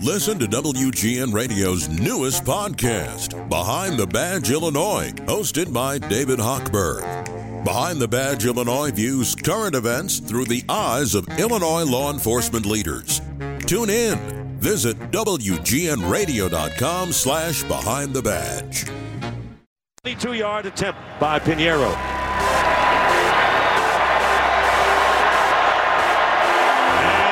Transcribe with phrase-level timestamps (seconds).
[0.00, 7.02] Listen to WGN Radio's newest podcast, Behind the Badge Illinois, hosted by David Hochberg.
[7.64, 13.20] Behind the Badge Illinois views current events through the eyes of Illinois law enforcement leaders.
[13.66, 14.18] Tune in.
[14.58, 18.86] Visit WGNRadio.com slash Behind the Badge.
[20.04, 21.96] 22-yard attempt by Piñeiro.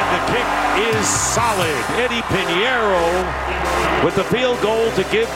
[0.00, 0.46] And the kick
[0.80, 1.84] is solid.
[2.00, 5.28] Eddy Piñeiro with the field goal to give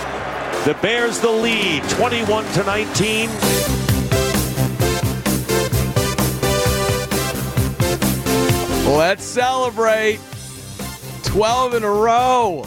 [0.64, 3.28] the Bears the lead, 21 to 19.
[8.96, 10.20] Let's celebrate.
[11.24, 12.65] 12 in a row.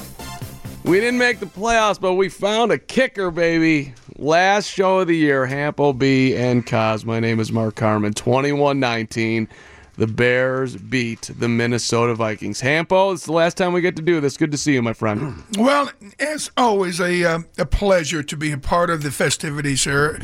[0.83, 3.93] We didn't make the playoffs, but we found a kicker, baby.
[4.17, 7.05] Last show of the year, Hampo B and Kaz.
[7.05, 8.13] My name is Mark Carman.
[8.13, 9.47] 21 19.
[9.97, 12.61] The Bears beat the Minnesota Vikings.
[12.61, 14.37] Hampo, it's the last time we get to do this.
[14.37, 15.43] Good to see you, my friend.
[15.57, 20.21] Well, as always, a, uh, a pleasure to be a part of the festivities here.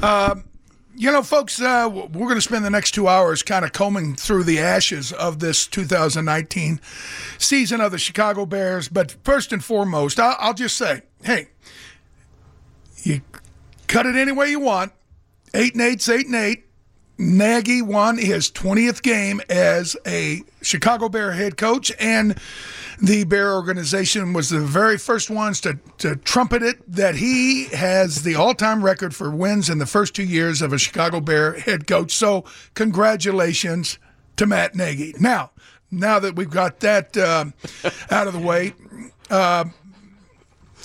[0.00, 0.36] Uh,
[0.94, 4.14] you know, folks, uh, we're going to spend the next two hours kind of combing
[4.14, 6.80] through the ashes of this 2019
[7.38, 8.88] season of the Chicago Bears.
[8.88, 11.48] But first and foremost, I'll, I'll just say, hey,
[13.02, 13.22] you
[13.88, 14.92] cut it any way you want.
[15.52, 16.65] Eight and eight's eight and eight.
[17.18, 22.38] Nagy won his 20th game as a Chicago Bear head coach, and
[23.00, 28.22] the Bear organization was the very first ones to, to trumpet it that he has
[28.22, 31.54] the all time record for wins in the first two years of a Chicago Bear
[31.54, 32.12] head coach.
[32.12, 32.44] So,
[32.74, 33.98] congratulations
[34.36, 35.14] to Matt Nagy.
[35.18, 35.50] Now,
[35.90, 37.46] now that we've got that uh,
[38.10, 38.74] out of the way,
[39.30, 39.64] uh,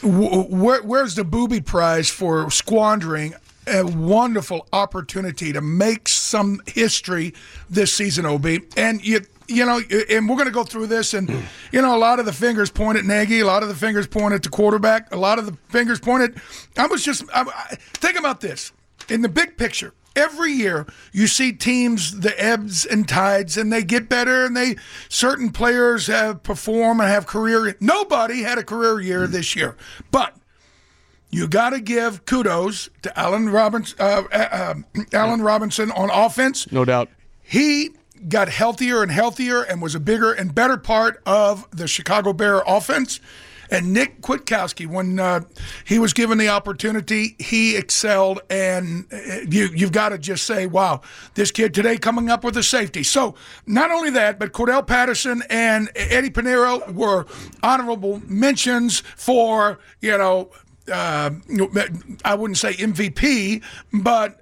[0.03, 3.33] where, where's the booby prize for squandering
[3.67, 7.33] a wonderful opportunity to make some history
[7.69, 8.47] this season, OB?
[8.77, 11.29] And you you know, and we're going to go through this, and
[11.71, 14.07] you know, a lot of the fingers point at Nagy, a lot of the fingers
[14.07, 16.43] point at the quarterback, a lot of the fingers point at.
[16.77, 18.71] I was just I, I, think about this
[19.09, 19.93] in the big picture.
[20.13, 24.75] Every year, you see teams, the ebbs and tides, and they get better, and they
[25.07, 27.75] certain players have perform and have career.
[27.79, 29.77] Nobody had a career year this year,
[30.11, 30.35] but
[31.31, 34.73] you got to give kudos to Allen Robinson, uh, uh,
[35.13, 36.71] Allen Robinson on offense.
[36.71, 37.09] No doubt.
[37.41, 37.91] He
[38.27, 42.61] got healthier and healthier and was a bigger and better part of the Chicago Bear
[42.67, 43.19] offense.
[43.71, 45.41] And Nick Kwiatkowski, when uh,
[45.85, 48.41] he was given the opportunity, he excelled.
[48.49, 50.99] And uh, you, you've got to just say, wow,
[51.35, 53.01] this kid today coming up with a safety.
[53.03, 57.25] So not only that, but Cordarrelle Patterson and Eddy Piñeiro were
[57.63, 60.51] honorable mentions for, you know,
[60.91, 61.31] uh,
[62.23, 64.41] I wouldn't say MVP, but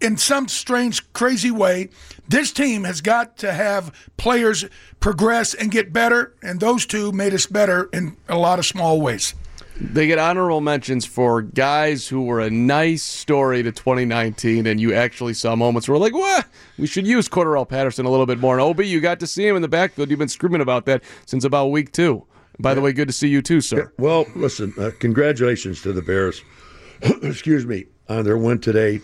[0.00, 1.90] in some strange, crazy way,
[2.28, 4.64] this team has got to have players
[4.98, 9.00] progress and get better, and those two made us better in a lot of small
[9.00, 9.34] ways.
[9.82, 14.92] They get honorable mentions for guys who were a nice story to 2019, and you
[14.92, 16.46] actually saw moments where, like, what?
[16.76, 18.54] We should use Cordarrelle Patterson a little bit more.
[18.54, 20.10] And Obi, you got to see him in the backfield.
[20.10, 22.26] You've been screaming about that since about week two.
[22.60, 23.92] By the way, good to see you too, sir.
[23.98, 26.42] Well, listen, uh, congratulations to the Bears.
[27.22, 29.00] Excuse me on their win today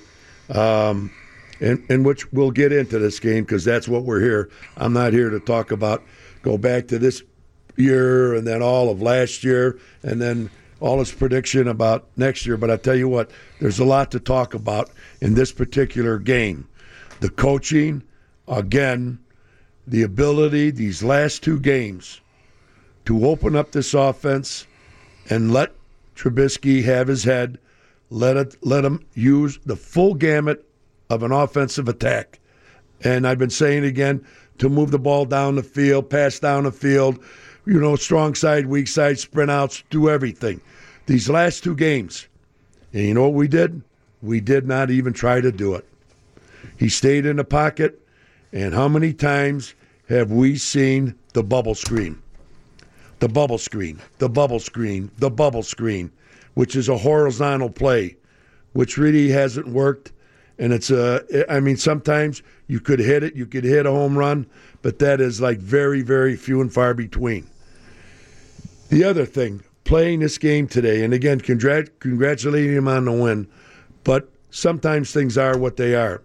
[0.51, 1.11] um,
[1.61, 4.51] and, and which we'll get into this game because that's what we're here.
[4.77, 6.03] I'm not here to talk about
[6.43, 7.23] go back to this
[7.77, 10.51] year and then all of last year and then
[10.81, 12.57] all his prediction about next year.
[12.57, 13.31] But I tell you what,
[13.61, 14.91] there's a lot to talk about
[15.21, 16.69] in this particular game.
[17.21, 18.03] The coaching,
[18.47, 19.19] again,
[19.87, 22.21] the ability these last two games
[23.07, 24.67] to open up this offense
[25.31, 25.73] and let
[26.15, 27.59] Trubisky have his head
[28.11, 30.65] let it let them use the full gamut
[31.11, 32.39] of an offensive attack.
[33.03, 34.25] And I've been saying again
[34.59, 37.19] to move the ball down the field, pass down the field,
[37.67, 40.61] you know, strong side, weak side, sprint outs, do everything.
[41.07, 42.27] These last two games,
[42.93, 43.83] and you know what we did?
[44.23, 45.85] We did not even try to do it.
[46.77, 48.01] He stayed in the pocket,
[48.53, 49.75] and how many times
[50.09, 52.23] have we seen the bubble screen?
[53.19, 56.11] The bubble screen, the bubble screen, the bubble screen
[56.57, 58.17] which is a horizontal play,
[58.73, 60.11] which really hasn't worked.
[60.59, 61.23] And it's a,
[61.53, 64.47] I mean, sometimes you could hit it, you could hit a home run,
[64.81, 67.47] but that is like very, very few and far between.
[68.89, 73.49] The other thing, playing this game today, and again, congrat- congratulating him on the win,
[74.03, 76.23] but sometimes things are what they are.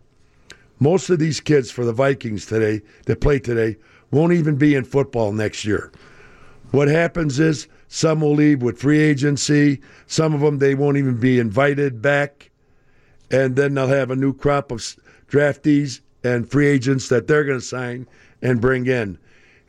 [0.80, 3.76] Most of these kids for the Vikings today that play today
[4.12, 5.92] won't even be in football next year.
[6.72, 9.82] What happens is some will leave with free agency.
[10.08, 12.50] Some of them, they won't even be invited back.
[13.30, 14.80] And then they'll have a new crop of
[15.30, 18.08] draftees and free agents that they're going to sign
[18.42, 19.18] and bring in.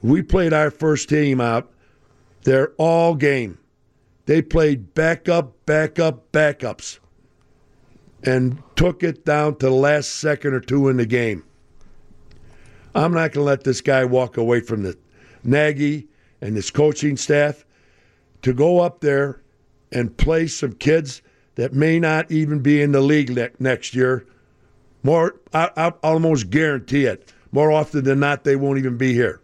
[0.02, 1.70] We played our first team out
[2.42, 3.58] They're all game.
[4.26, 6.98] They played backup, backup, backups
[8.22, 11.44] and took it down to the last second or two in the game.
[12.94, 14.96] I'm not going to let this guy walk away from the
[15.42, 16.08] Nagy
[16.42, 17.64] and his coaching staff
[18.42, 19.40] to go up there
[19.92, 21.22] and play some kids
[21.54, 24.26] that may not even be in the league ne- next year.
[25.02, 27.32] More, I, I almost guarantee it.
[27.52, 29.40] More often than not, they won't even be here.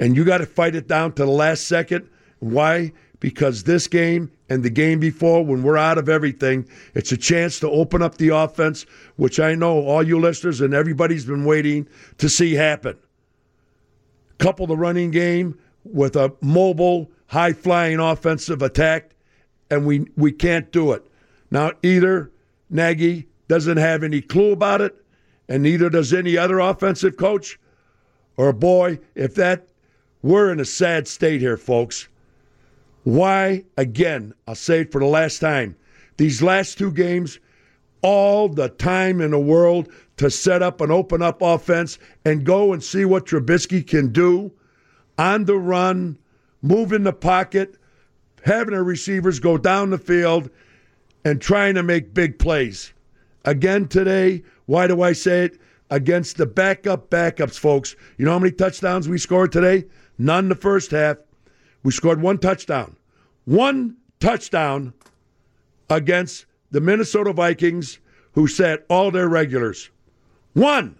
[0.00, 2.08] And you got to fight it down to the last second.
[2.40, 2.92] Why?
[3.20, 7.60] Because this game and the game before, when we're out of everything, it's a chance
[7.60, 8.86] to open up the offense,
[9.16, 11.86] which I know all you listeners and everybody's been waiting
[12.18, 12.96] to see happen.
[14.38, 19.10] Couple the running game with a mobile, high flying offensive attack,
[19.70, 21.06] and we, we can't do it.
[21.50, 22.30] Now, either
[22.68, 24.94] Nagy doesn't have any clue about it,
[25.48, 27.58] and neither does any other offensive coach,
[28.36, 29.68] or boy, if that
[30.22, 32.08] we're in a sad state here, folks.
[33.04, 35.76] Why, again, I'll say it for the last time,
[36.18, 37.38] these last two games,
[38.02, 39.88] all the time in the world
[40.18, 44.52] to set up and open up offense and go and see what Trubisky can do
[45.20, 46.16] on the run,
[46.62, 47.76] moving the pocket,
[48.42, 50.48] having the receivers go down the field
[51.26, 52.94] and trying to make big plays.
[53.44, 55.60] Again today, why do I say it?
[55.90, 57.96] Against the backup backups, folks.
[58.16, 59.84] You know how many touchdowns we scored today?
[60.16, 61.18] None the first half.
[61.82, 62.96] We scored one touchdown.
[63.44, 64.94] One touchdown
[65.90, 67.98] against the Minnesota Vikings,
[68.32, 69.90] who sat all their regulars.
[70.54, 70.99] One.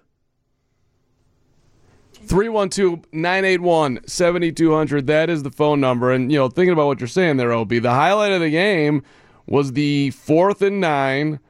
[2.22, 5.06] 312 981 7200.
[5.06, 6.12] That is the phone number.
[6.12, 9.02] And, you know, thinking about what you're saying there, OB, the highlight of the game
[9.46, 11.40] was the fourth and nine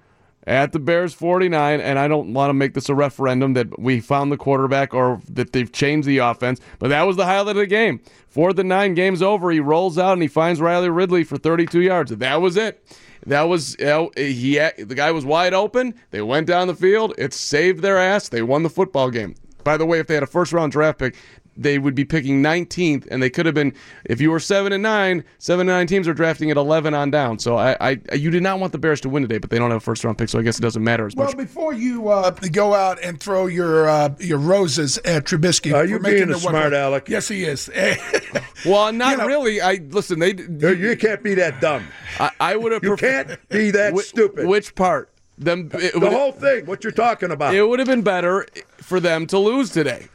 [0.47, 1.81] at the Bears 49.
[1.81, 5.21] And I don't want to make this a referendum that we found the quarterback or
[5.29, 8.01] that they've changed the offense, but that was the highlight of the game.
[8.29, 9.51] Fourth and nine, game's over.
[9.51, 12.11] He rolls out and he finds Riley Ridley for 32 yards.
[12.11, 12.85] That was it.
[13.27, 14.55] That was he.
[14.57, 15.95] The guy was wide open.
[16.11, 17.15] They went down the field.
[17.19, 18.29] It saved their ass.
[18.29, 19.35] They won the football game.
[19.65, 21.17] By the way, if they had a first round draft pick,
[21.61, 23.75] they would be picking 19th, and they could have been.
[24.05, 27.11] If you were seven and nine, seven and nine teams are drafting at 11 on
[27.11, 27.39] down.
[27.39, 29.71] So I, I you did not want the Bears to win today, but they don't
[29.71, 31.37] have a first round pick, so I guess it doesn't matter as well, much.
[31.37, 35.85] Well, before you uh, go out and throw your uh, your roses at Trubisky, are
[35.85, 37.09] you being a smart aleck?
[37.09, 37.69] Yes, he is.
[38.65, 39.61] well, not you know, really.
[39.61, 40.19] I listen.
[40.19, 41.87] They you can't be that dumb.
[42.19, 42.83] I, I would have.
[42.83, 44.47] You pref- can't be that which, stupid.
[44.47, 45.11] Which part?
[45.37, 46.67] Them the whole thing.
[46.67, 47.55] What you're talking about?
[47.55, 48.47] It would have been better
[48.83, 50.09] for them to lose today.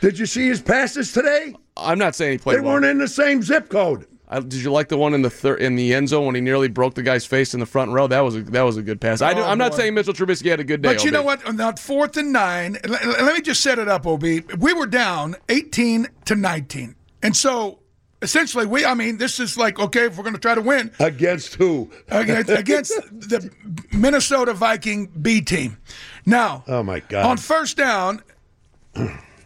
[0.00, 1.54] Did you see his passes today?
[1.76, 2.58] I'm not saying he played.
[2.58, 2.74] They well.
[2.74, 4.06] weren't in the same zip code.
[4.32, 6.40] I, did you like the one in the thir- in the end zone when he
[6.40, 8.06] nearly broke the guy's face in the front row?
[8.06, 9.20] That was a, that was a good pass.
[9.20, 10.94] Oh, I am not saying Mitchell Trubisky had a good day.
[10.94, 11.14] But you OB.
[11.14, 11.46] know what?
[11.46, 14.22] On that fourth and nine, let, let me just set it up, Ob.
[14.22, 17.81] We were down 18 to 19, and so
[18.22, 20.90] essentially we i mean this is like okay if we're going to try to win
[21.00, 23.50] against who against, against the
[23.92, 25.76] minnesota viking b team
[26.24, 28.22] now oh my god on first down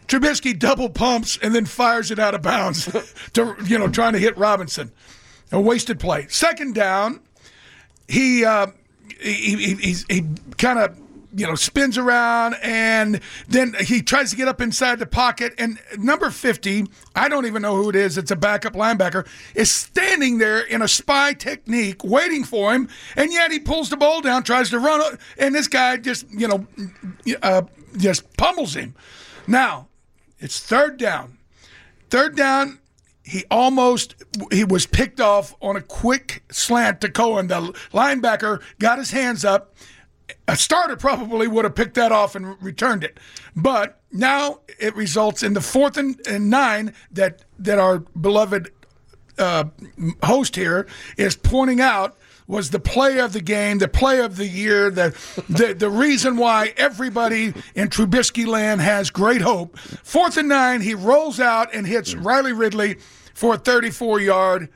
[0.07, 2.85] Trubisky double pumps and then fires it out of bounds
[3.33, 4.91] to you know trying to hit Robinson.
[5.51, 6.27] A wasted play.
[6.27, 7.21] Second down,
[8.07, 8.67] he uh,
[9.19, 10.25] he he, he, he
[10.57, 10.97] kind of
[11.37, 15.79] you know spins around and then he tries to get up inside the pocket and
[15.97, 16.85] number 50
[17.15, 19.25] i don't even know who it is it's a backup linebacker
[19.55, 23.97] is standing there in a spy technique waiting for him and yet he pulls the
[23.97, 26.67] ball down tries to run and this guy just you know
[27.43, 27.61] uh,
[27.95, 28.95] just pummels him
[29.45, 29.87] now
[30.39, 31.37] it's third down.
[32.09, 32.79] Third down,
[33.23, 34.15] he almost
[34.51, 37.47] he was picked off on a quick slant to Cohen.
[37.47, 39.75] The linebacker got his hands up.
[40.47, 43.19] A starter probably would have picked that off and returned it.
[43.55, 48.71] But now it results in the fourth and, and nine that that our beloved
[49.37, 49.65] uh,
[50.23, 52.17] host here is pointing out
[52.47, 55.15] was the play of the game, the play of the year, the
[55.49, 59.77] the, the reason why everybody in Trubisky land has great hope.
[59.77, 62.95] Fourth and nine, he rolls out and hits Riley Ridley
[63.33, 64.69] for a 34 yard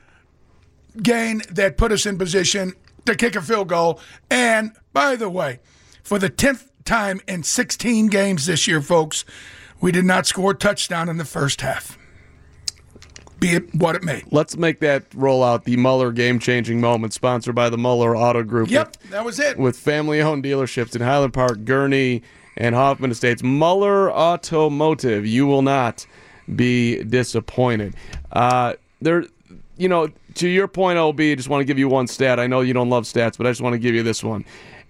[1.02, 2.74] gain that put us in position
[3.06, 4.00] to kick a field goal.
[4.30, 5.60] And by the way,
[6.02, 9.24] for the 10th time in 16 games this year, folks,
[9.80, 11.98] we did not score a touchdown in the first half
[13.42, 14.22] be it what it may.
[14.30, 18.42] Let's make that roll out the Muller game changing moment, sponsored by the Muller Auto
[18.44, 18.70] Group.
[18.70, 19.58] Yep, with, that was it.
[19.58, 22.22] With family owned dealerships in Highland Park, Gurney,
[22.56, 23.42] and Hoffman Estates.
[23.42, 25.26] Muller Automotive.
[25.26, 26.06] You will not
[26.54, 27.94] be disappointed.
[28.30, 29.24] Uh, there,
[29.76, 32.38] you know, to your point, OB, I just want to give you one stat.
[32.38, 34.44] I know you don't love stats, but I just want to give you this one.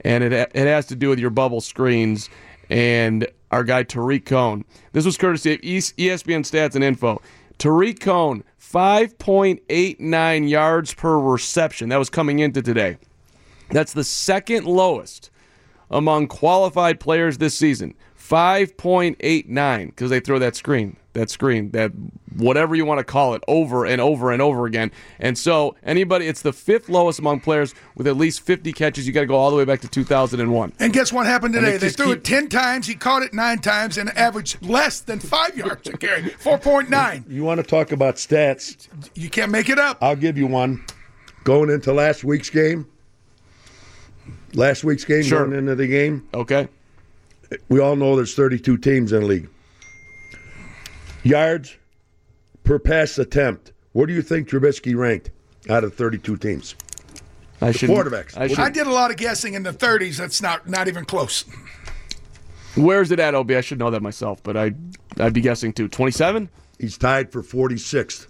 [0.05, 2.29] And it, it has to do with your bubble screens
[2.71, 4.65] and our guy Tarik Cohen.
[4.93, 7.21] This was courtesy of ESPN Stats and Info.
[7.59, 11.91] Tarik Cohen, 5.89 yards per reception.
[11.91, 12.97] That was coming into today.
[13.71, 15.31] That's the second lowest
[15.91, 17.95] among qualified players this season.
[18.33, 21.93] 5.89 because they throw that screen, that screen, that
[22.37, 24.91] whatever you want to call it, over and over and over again.
[25.19, 29.07] And so, anybody, it's the fifth lowest among players with at least 50 catches.
[29.07, 30.73] You got to go all the way back to 2001.
[30.79, 31.77] And guess what happened And today?
[31.77, 32.87] they They threw keep- it 10 times.
[32.87, 37.25] He caught it nine times and averaged less than five yards a carry, 4.9.
[37.29, 38.89] You want to talk about stats?
[39.15, 39.99] You can't make it up.
[40.01, 40.85] I'll give you one.
[41.45, 42.87] Going into last week's game,
[44.55, 45.45] last week's game, Sure.
[45.45, 46.69] going into the game, Okay.
[47.69, 49.49] We all know there's 32 teams in the league.
[51.23, 51.77] Yards
[52.65, 53.73] per pass attempt.
[53.93, 55.31] Where do you think Trubisky ranked
[55.69, 56.75] out of 32 teams?
[57.61, 57.91] I should.
[57.91, 58.37] quarterbacks.
[58.37, 60.17] I should, I did a lot of guessing in the 30s.
[60.17, 61.45] That's not not even close.
[62.75, 63.51] where's it at, OB?
[63.53, 64.73] I should know that myself, but I,
[65.19, 65.89] I'd be guessing too.
[65.89, 66.49] 27?
[66.79, 68.27] He's tied for 46th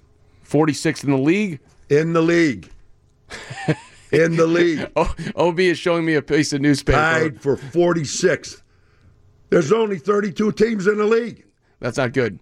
[0.52, 1.60] 46th in the league?
[1.88, 2.70] in the league.
[4.12, 4.90] in the league.
[4.96, 6.98] Oh, OB is showing me a piece of newspaper.
[6.98, 8.61] Tied for 46th.
[9.52, 11.44] There's only 32 teams in the league.
[11.78, 12.38] That's not good.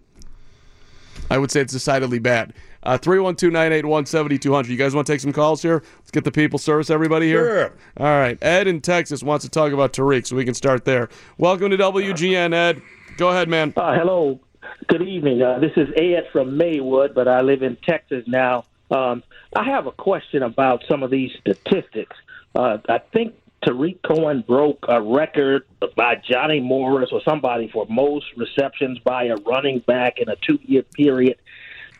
[1.29, 2.53] I would say it's decidedly bad.
[2.83, 4.71] Uh, 312 981 7200.
[4.71, 5.83] You guys want to take some calls here?
[5.97, 7.43] Let's get the people service everybody here.
[7.43, 7.73] Sure.
[7.97, 8.41] All right.
[8.41, 11.09] Ed in Texas wants to talk about Tarik, so we can start there.
[11.37, 12.81] Welcome to WGN, Ed.
[13.17, 13.73] Go ahead, man.
[13.75, 14.39] Uh, hello.
[14.87, 15.41] Good evening.
[15.41, 18.63] Uh, this is Ed from Maywood, but I live in Texas now.
[18.89, 19.21] Um,
[19.53, 22.15] I have a question about some of these statistics.
[22.55, 25.63] Uh, I think Tarik Cohen broke a record
[25.95, 30.59] by Johnny Morris or somebody for most receptions by a running back in a two
[30.63, 31.37] year period.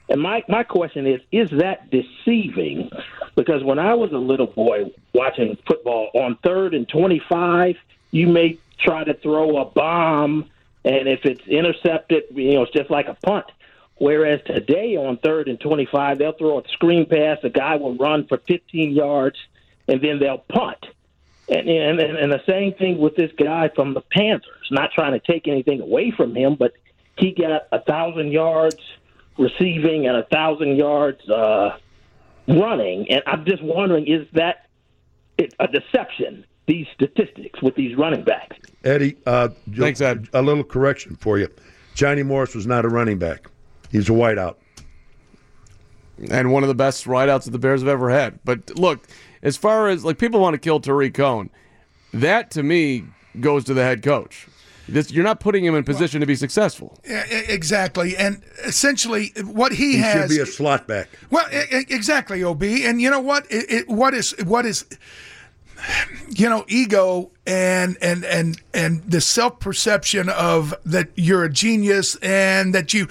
[0.10, 2.90] And my, my question is, is that deceiving?
[3.36, 7.76] Because when I was a little boy watching football, on third and 25,
[8.10, 10.50] you may try to throw a bomb,
[10.84, 13.46] and if it's intercepted, you know, it's just like a punt.
[13.98, 18.26] Whereas today on third and 25, they'll throw a screen pass, the guy will run
[18.28, 19.38] for 15 yards,
[19.88, 20.84] and then they'll punt.
[21.52, 24.48] And, and, and the same thing with this guy from the Panthers.
[24.72, 26.72] Not trying to take anything away from him, but
[27.18, 28.78] he got a thousand yards
[29.38, 31.78] receiving and a thousand yards uh,
[32.48, 33.12] running.
[33.12, 34.68] And I'm just wondering, is that
[35.60, 36.46] a deception?
[36.68, 38.56] These statistics with these running backs.
[38.86, 40.30] Eddie, uh, ju- Thanks, Ed.
[40.34, 41.50] a little correction for you.
[41.96, 43.48] Johnny Morris was not a running back.
[43.92, 44.56] He's a wideout.
[46.30, 48.40] And one of the best wideouts that the Bears have ever had.
[48.46, 49.06] But look,
[49.44, 51.50] as far as like people want to kill Tarik Cohen,
[52.14, 53.06] that to me
[53.40, 54.48] goes to the head coach.
[54.88, 57.00] This, you're not putting him in position to be successful.
[57.08, 58.18] Yeah, exactly.
[58.18, 60.30] And essentially, what he, He has.
[60.30, 61.08] should be a slot back.
[61.30, 62.62] Well, exactly, Ob.
[62.64, 63.46] And you know what?
[63.50, 64.86] It, it, what is what is
[66.30, 72.16] you know ego and and and and the self perception of that you're a genius
[72.18, 73.08] and that you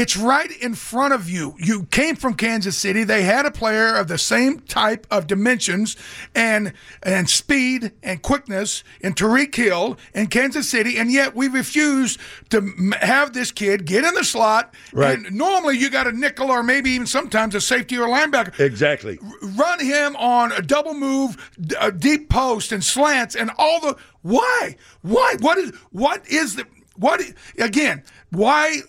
[0.00, 1.54] it's right in front of you.
[1.58, 3.04] You came from Kansas City.
[3.04, 5.96] They had a player of the same type of dimensions
[6.34, 12.16] and and speed and quickness in Tyreek Hill in Kansas City, and yet we refuse
[12.48, 12.60] to
[13.00, 14.74] have this kid get in the slot.
[14.92, 15.18] Right.
[15.18, 19.18] And normally you got a nickel or maybe even sometimes a safety or linebacker Exactly.
[19.42, 21.36] run him on a double move,
[21.78, 26.66] a deep post, and slants, and all the why, why, what is, what is the,
[26.96, 27.20] what
[27.58, 28.02] again?
[28.30, 28.80] Why?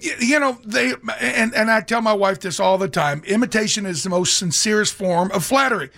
[0.00, 3.22] You know they and and I tell my wife this all the time.
[3.26, 5.90] Imitation is the most sincerest form of flattery.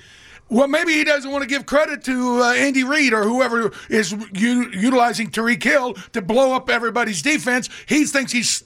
[0.49, 4.12] Well, maybe he doesn't want to give credit to uh, Andy Reid or whoever is
[4.34, 7.70] u- utilizing Tyreek Hill to blow up everybody's defense.
[7.87, 8.62] He thinks he's,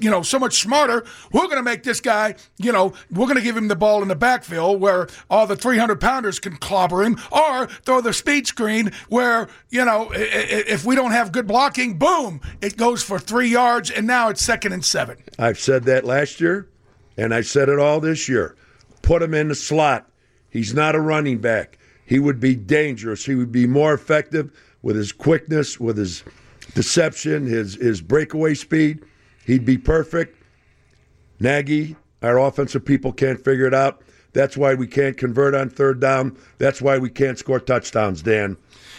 [0.00, 1.04] you know, so much smarter.
[1.30, 4.02] We're going to make this guy, you know, we're going to give him the ball
[4.02, 8.48] in the backfield where all the 300 pounders can clobber him, or throw the speed
[8.48, 13.48] screen where, you know, if we don't have good blocking, boom, it goes for three
[13.48, 15.18] yards, and now it's second and seven.
[15.38, 16.68] I've said that last year,
[17.16, 18.56] and I said it all this year.
[19.02, 20.07] Put him in the slot.
[20.50, 21.78] He's not a running back.
[22.04, 23.26] He would be dangerous.
[23.26, 24.50] He would be more effective
[24.82, 26.24] with his quickness, with his
[26.74, 29.04] deception, his his breakaway speed.
[29.44, 30.42] He'd be perfect.
[31.40, 34.02] Nagy, our offensive people can't figure it out.
[34.32, 36.36] That's why we can't convert on third down.
[36.58, 38.56] That's why we can't score touchdowns, Dan.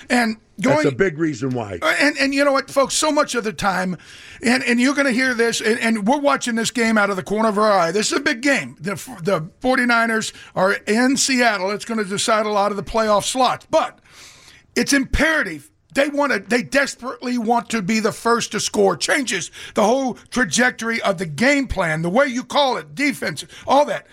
[0.10, 1.80] And going, That's a big reason why.
[1.82, 2.94] Uh, and and you know what, folks?
[2.94, 3.98] So much of the time,
[4.44, 7.16] and, and you're going to hear this, and, and we're watching this game out of
[7.16, 7.92] the corner of our eye.
[7.92, 8.76] This is a big game.
[8.80, 11.72] The the 49ers are in Seattle.
[11.72, 14.00] It's going to decide a lot of the playoff slots, but
[14.76, 15.70] it's imperative.
[15.94, 16.40] They want to.
[16.40, 18.96] They desperately want to be the first to score.
[18.96, 23.86] Changes the whole trajectory of the game plan, the way you call it, defense, all
[23.86, 24.06] that.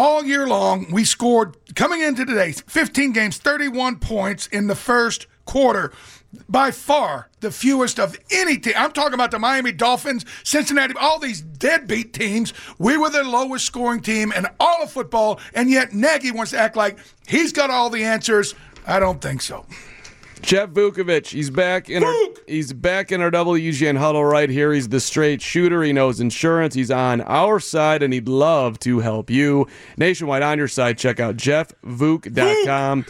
[0.00, 5.26] All year long, we scored coming into today 15 games, 31 points in the first
[5.44, 5.92] quarter.
[6.48, 8.74] by far the fewest of any team.
[8.76, 12.54] I'm talking about the Miami Dolphins, Cincinnati, all these deadbeat teams.
[12.78, 16.58] We were the lowest scoring team in all of football, and yet Nagy wants to
[16.58, 18.54] act like he's got all the answers.
[18.86, 19.66] I don't think so.
[20.42, 22.14] Jeff Vukovich, he's back in our
[22.46, 24.72] he's back in our WGN huddle right here.
[24.72, 25.82] He's the straight shooter.
[25.82, 26.74] He knows insurance.
[26.74, 29.66] He's on our side, and he'd love to help you.
[29.96, 30.96] Nationwide on your side.
[30.98, 33.04] Check out jeffvuk.com.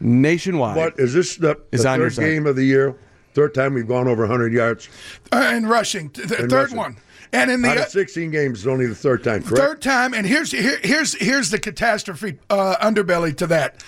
[0.00, 0.76] Nationwide.
[0.76, 2.22] What is this the, Is the on your third side.
[2.22, 2.96] game of the year?
[3.34, 4.88] Third time we've gone over 100 yards.
[5.30, 6.76] Uh, and rushing, th- the In third rushing.
[6.76, 6.96] one,
[7.32, 9.56] and in the Out uh, of 16 games, it's only the third time, correct?
[9.56, 13.82] third time, and here's here, here's here's the catastrophe uh, underbelly to that.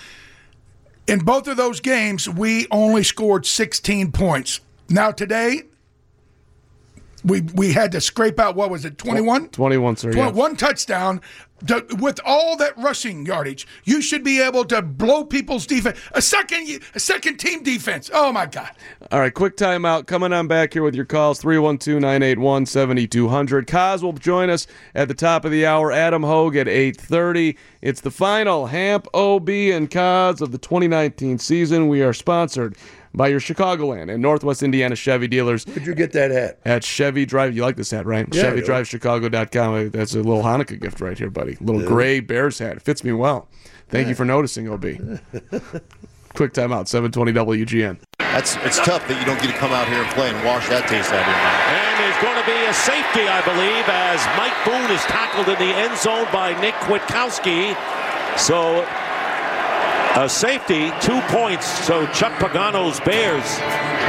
[1.07, 4.59] In both of those games, we only scored 16 points.
[4.89, 5.63] Now today,
[7.25, 9.49] we we had to scrape out what was it, 21?
[9.49, 10.11] 21, sir.
[10.11, 10.31] Tw- yeah.
[10.31, 11.21] One touchdown.
[11.67, 15.97] To- with all that rushing yardage, you should be able to blow people's defense.
[16.11, 18.11] A second, a second team defense.
[18.13, 18.69] Oh my God!
[19.09, 20.05] All right, quick timeout.
[20.05, 23.67] Coming on back here with your calls 312 981 7200.
[23.67, 25.91] Kaz will join us at the top of the hour.
[25.91, 27.57] Adam Hoge at 830.
[27.81, 31.87] It's the final Hamp, OB, and Kaz of the 2019 season.
[31.87, 32.75] We are sponsored
[33.15, 36.59] by your Chicagoland and Northwest Indiana Chevy dealers Where'd you get that hat?
[36.65, 37.55] at Chevy Drive.
[37.55, 38.27] You like this hat, right?
[38.33, 38.61] Yeah, I do.
[38.61, 39.89] ChevyDriveChicago.com.
[39.91, 41.57] That's a little Hanukkah gift right here, buddy.
[41.61, 42.77] Little gray Bears hat.
[42.77, 43.47] It fits me well.
[43.89, 44.81] Thank you for noticing, OB.
[46.35, 47.99] Quick timeout, 720 WGN.
[48.19, 50.67] That's it's tough that you don't get to come out here and play and wash
[50.67, 51.63] that taste out of your mouth.
[51.71, 55.55] And there's going to be a safety, I believe, as Mike Boone is tackled in
[55.55, 57.71] the end zone by Nick Kwiatkowski.
[58.35, 58.83] So
[60.15, 61.65] a safety, two points.
[61.85, 63.43] So Chuck Pagano's Bears.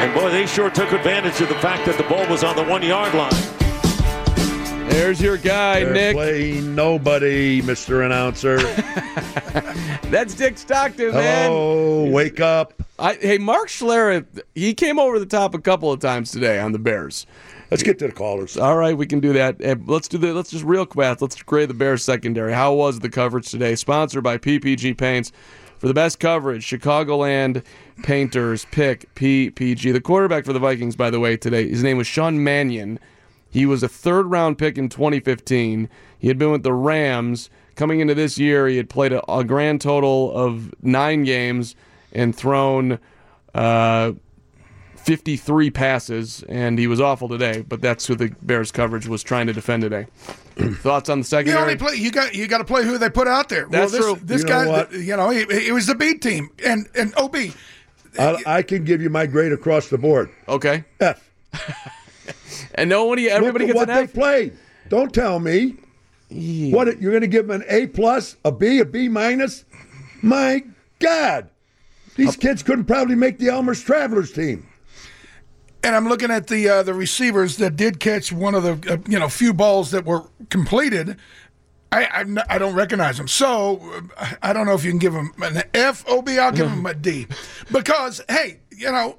[0.00, 2.64] And boy, they sure took advantage of the fact that the ball was on the
[2.64, 3.32] one yard line.
[4.90, 6.16] There's your guy, They're Nick.
[6.16, 8.06] playing nobody, Mr.
[8.06, 8.56] Announcer.
[10.10, 11.50] That's Dick Stockton, man.
[11.50, 12.72] Hello, wake up.
[12.98, 16.72] I, hey, Mark Schlereth, he came over the top a couple of times today on
[16.72, 17.26] the Bears.
[17.70, 18.56] Let's get to the callers.
[18.56, 19.56] All right, we can do that.
[19.60, 20.32] Eh, Let's do the.
[20.32, 21.20] Let's just real quick.
[21.20, 22.52] Let's grade the Bears secondary.
[22.52, 23.74] How was the coverage today?
[23.74, 25.32] Sponsored by PPG Paints.
[25.78, 27.62] For the best coverage, Chicagoland
[28.02, 29.92] Painters pick PPG.
[29.92, 32.98] The quarterback for the Vikings, by the way, today, his name was Sean Mannion.
[33.50, 35.88] He was a third round pick in 2015.
[36.18, 37.50] He had been with the Rams.
[37.74, 41.76] Coming into this year, he had played a, a grand total of nine games
[42.12, 42.98] and thrown
[43.54, 44.12] uh,
[45.06, 47.62] 53 passes, and he was awful today.
[47.66, 50.06] But that's who the Bears coverage was trying to defend today.
[50.56, 51.62] Thoughts on the You secondary?
[51.62, 51.94] only play.
[51.94, 52.34] You got.
[52.34, 53.66] You got to play who they put out there.
[53.70, 54.24] That's well, true.
[54.24, 54.92] this, This You know guy, what?
[54.92, 57.36] you know, he, it was the B team, and and OB.
[58.18, 60.30] I, I can give you my grade across the board.
[60.48, 60.84] okay.
[61.00, 61.30] F.
[62.74, 64.12] And nobody, everybody Look gets what an they F.
[64.12, 64.52] played.
[64.88, 65.76] Don't tell me.
[66.28, 69.64] What you're going to give them an A plus, a B, a B minus?
[70.22, 70.62] My
[70.98, 71.48] God,
[72.16, 74.66] these kids couldn't probably make the Elmer's Travelers team.
[75.86, 78.96] And I'm looking at the uh, the receivers that did catch one of the uh,
[79.08, 81.16] you know few balls that were completed.
[81.92, 83.80] I I don't recognize them, so
[84.16, 86.04] uh, I don't know if you can give them an F.
[86.08, 87.28] Ob, I'll give them a D,
[87.70, 89.16] because hey, you know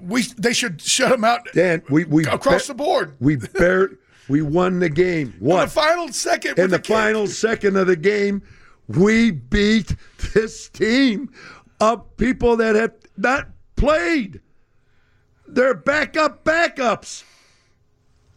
[0.00, 3.14] we they should shut them out Dan, we we across ba- the board.
[3.20, 3.92] We bar-
[4.28, 5.34] we won the game.
[5.38, 5.66] In What?
[5.66, 8.42] the final second, in with the final second of the game,
[8.88, 9.94] we beat
[10.34, 11.30] this team
[11.80, 14.40] of people that have not played.
[15.48, 17.24] They're backup backups.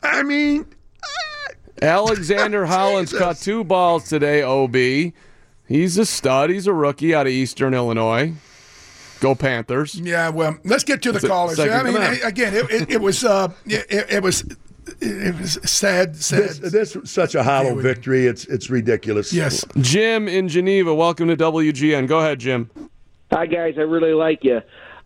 [0.02, 0.66] I mean,
[1.82, 5.14] Alexander Hollins caught two balls today, OB.
[5.68, 6.50] He's a stud.
[6.50, 8.34] He's a rookie out of Eastern Illinois.
[9.20, 9.96] Go Panthers.
[9.96, 11.60] Yeah, well, let's get to the That's callers.
[11.60, 14.44] I mean, Come again, it, it, it was uh, it, it was
[15.00, 16.50] it was sad, sad.
[16.50, 18.26] this, this such a hollow victory.
[18.26, 19.32] It's it's ridiculous.
[19.32, 22.08] yes, Jim in Geneva, welcome to WGN.
[22.08, 22.72] Go ahead, Jim.
[23.32, 23.76] Hi, guys.
[23.78, 24.62] I really like you.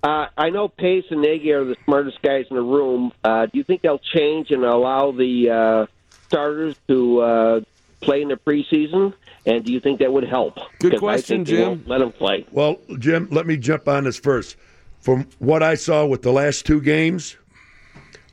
[0.05, 3.11] Uh, I know Pace and Nagy are the smartest guys in the room.
[3.23, 5.85] Uh, do you think they'll change and allow the uh,
[6.27, 7.61] starters to uh,
[8.01, 9.15] play in the preseason?
[9.47, 10.59] And do you think that would help?
[10.77, 11.83] Good 'Cause I question, Jim.
[11.87, 12.45] Let them play.
[12.51, 14.57] Well, Jim, let me jump on this first.
[14.99, 17.35] From what I saw with the last two games,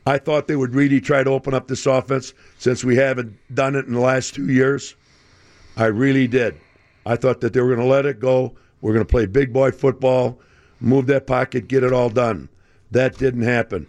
[0.05, 3.75] I thought they would really try to open up this offense since we haven't done
[3.75, 4.93] it in the last two years.
[5.75, 6.53] I really did.
[7.03, 8.53] I thought that they were going to let it go.
[8.81, 10.39] We're going to play big boy football,
[10.83, 12.49] move that pocket, get it all done.
[12.91, 13.87] That didn't happen.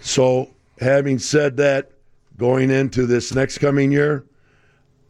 [0.00, 1.92] So, having said that,
[2.36, 4.24] going into this next coming year,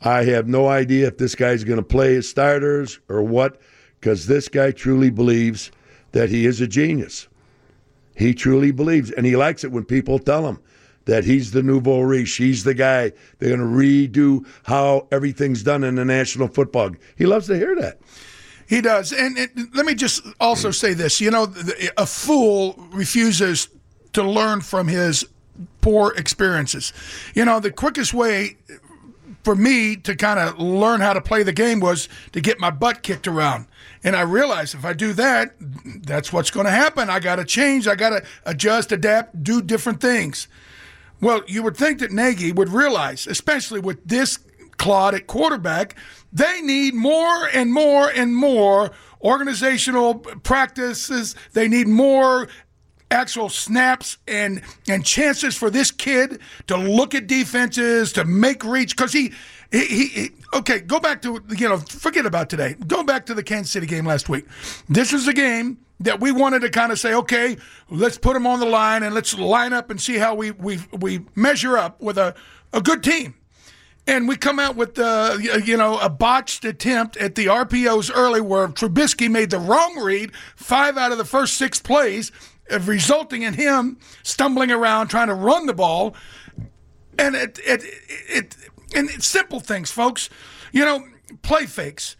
[0.02, 3.60] I have no idea if this guy's going to play his starters or what,
[3.98, 5.72] because this guy truly believes
[6.12, 7.26] that he is a genius.
[8.14, 10.60] He truly believes, and he likes it when people tell him
[11.06, 12.36] that he's the nouveau riche.
[12.36, 13.12] He's the guy.
[13.38, 16.92] They're going to redo how everything's done in the National Football.
[17.16, 17.98] He loves to hear that.
[18.66, 19.12] He does.
[19.12, 21.52] And, and let me just also say this you know,
[21.96, 23.68] a fool refuses
[24.12, 25.24] to learn from his
[25.80, 26.92] poor experiences.
[27.34, 28.56] You know, the quickest way
[29.44, 32.70] for me to kind of learn how to play the game was to get my
[32.70, 33.66] butt kicked around.
[34.02, 35.54] And I realized if I do that,
[36.02, 37.08] that's what's going to happen.
[37.08, 37.86] I got to change.
[37.86, 40.48] I got to adjust, adapt, do different things.
[41.20, 44.38] Well, you would think that Nagy would realize, especially with this
[44.78, 45.96] Claude at quarterback,
[46.32, 48.90] they need more and more and more
[49.22, 51.34] organizational practices.
[51.52, 52.48] They need more
[53.10, 58.96] actual snaps and and chances for this kid to look at defenses to make reach
[58.96, 59.32] because he,
[59.70, 62.74] he, he okay go back to you know forget about today.
[62.86, 64.44] Go back to the Kansas City game last week.
[64.88, 67.56] This is a game that we wanted to kind of say okay
[67.88, 70.78] let's put him on the line and let's line up and see how we we
[70.98, 72.34] we measure up with a
[72.72, 73.34] a good team
[74.06, 78.40] and we come out with uh, you know a botched attempt at the RPOs early,
[78.40, 82.30] where Trubisky made the wrong read five out of the first six plays,
[82.82, 86.14] resulting in him stumbling around trying to run the ball.
[87.18, 87.82] And it, it,
[88.28, 88.56] it,
[88.94, 90.28] and it's simple things, folks.
[90.72, 91.06] You know,
[91.42, 92.16] play fakes.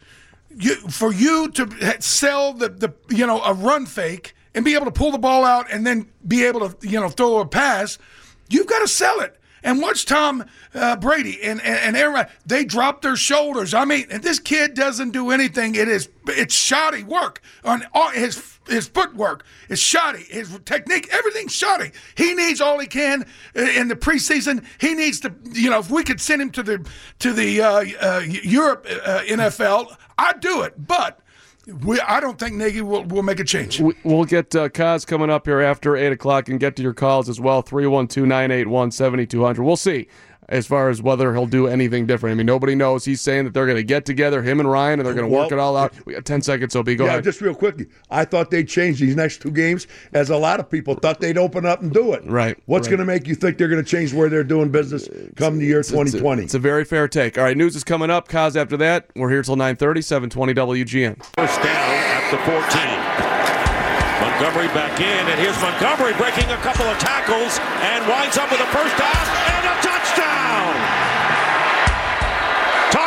[0.59, 4.87] You, for you to sell the, the you know a run fake and be able
[4.87, 7.99] to pull the ball out and then be able to you know throw a pass,
[8.49, 9.39] you've got to sell it.
[9.67, 12.27] And watch Tom uh, Brady and, and, and Aaron.
[12.47, 13.75] They drop their shoulders.
[13.75, 15.75] I mean, and this kid doesn't do anything.
[15.75, 20.23] It is it's shoddy work on all his his footwork is shoddy.
[20.23, 21.91] His technique, everything's shoddy.
[22.15, 23.27] He needs all he can
[23.57, 24.65] in the preseason.
[24.81, 27.85] He needs to, you know, if we could send him to the to the uh,
[28.01, 30.87] uh, Europe uh, NFL, I'd do it.
[30.87, 31.19] But
[31.67, 33.81] we, I don't think Nagy will, will make a change.
[33.81, 36.95] We, will get uh, Kaz coming up here after 8 o'clock and get to your
[36.95, 37.63] calls as well.
[37.63, 39.63] 312 981 7200.
[39.63, 40.09] We'll see
[40.49, 42.33] as far as whether he'll do anything different.
[42.33, 43.05] I mean, nobody knows.
[43.05, 45.33] He's saying that they're going to get together, him and Ryan, and they're going to
[45.33, 45.93] well, work it all out.
[46.07, 47.25] We got 10 seconds, so be go yeah, ahead.
[47.25, 47.87] just real quickly.
[48.11, 51.39] I thought they'd change these next two games, as a lot of people thought they'd
[51.39, 52.25] open up and do it.
[52.25, 52.57] Right.
[52.67, 52.97] What's right.
[52.97, 55.67] going to make you think they're going to change where they're doing business come the
[55.67, 56.43] year 2020?
[56.43, 57.39] It's a, it's a, very fair take.
[57.39, 58.29] All right, news is coming up.
[58.29, 59.11] Kaz after that.
[59.17, 61.25] We're here till 9.30, 720 WGN.
[61.37, 63.27] First down at the 14.
[64.21, 68.61] Montgomery back in, and here's Montgomery breaking a couple of tackles and winds up with
[68.61, 69.46] a first down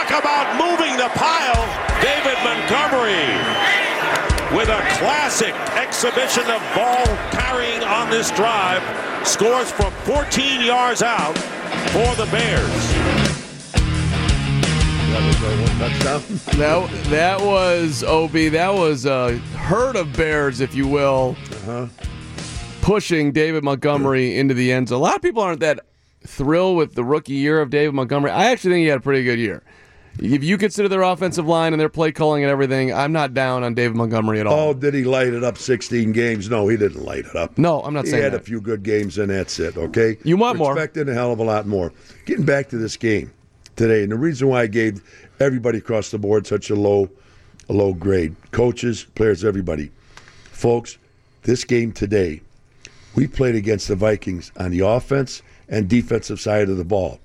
[0.09, 1.69] Talk about moving the pile.
[2.01, 3.29] David Montgomery
[4.57, 8.81] with a classic exhibition of ball carrying on this drive.
[9.27, 11.37] Scores from 14 yards out
[11.91, 12.93] for the Bears.
[16.57, 18.31] That, that was OB.
[18.51, 21.37] That was a herd of Bears, if you will,
[22.81, 24.97] pushing David Montgomery into the end zone.
[24.97, 25.81] A lot of people aren't that
[26.25, 28.31] thrilled with the rookie year of David Montgomery.
[28.31, 29.61] I actually think he had a pretty good year.
[30.21, 33.63] If you consider their offensive line and their play calling and everything, I'm not down
[33.63, 34.69] on David Montgomery at all.
[34.69, 36.49] Oh, did he light it up 16 games?
[36.49, 37.57] No, he didn't light it up.
[37.57, 38.41] No, I'm not he saying He had that.
[38.41, 40.17] a few good games and that's it, okay?
[40.25, 40.73] You want We're more.
[40.73, 41.93] expecting a hell of a lot more.
[42.25, 43.31] Getting back to this game
[43.77, 45.01] today, and the reason why I gave
[45.39, 47.09] everybody across the board such a low
[47.69, 49.91] a low grade, coaches, players, everybody.
[50.51, 50.97] Folks,
[51.43, 52.41] this game today,
[53.15, 57.19] we played against the Vikings on the offense and defensive side of the ball.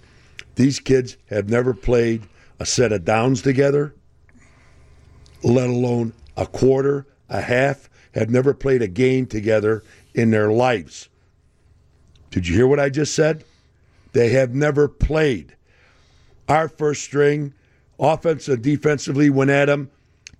[0.56, 2.22] These kids have never played
[2.58, 3.94] a set of downs together,
[5.42, 9.82] let alone a quarter, a half, have never played a game together
[10.14, 11.08] in their lives.
[12.30, 13.44] Did you hear what I just said?
[14.12, 15.56] They have never played.
[16.48, 17.54] Our first string,
[17.98, 19.90] offense and defensively, went at them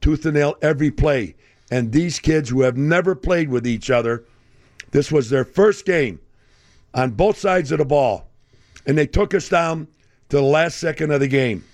[0.00, 1.34] tooth and nail every play.
[1.70, 4.24] And these kids who have never played with each other,
[4.90, 6.20] this was their first game
[6.92, 8.28] on both sides of the ball.
[8.86, 9.88] And they took us down
[10.28, 11.64] to the last second of the game.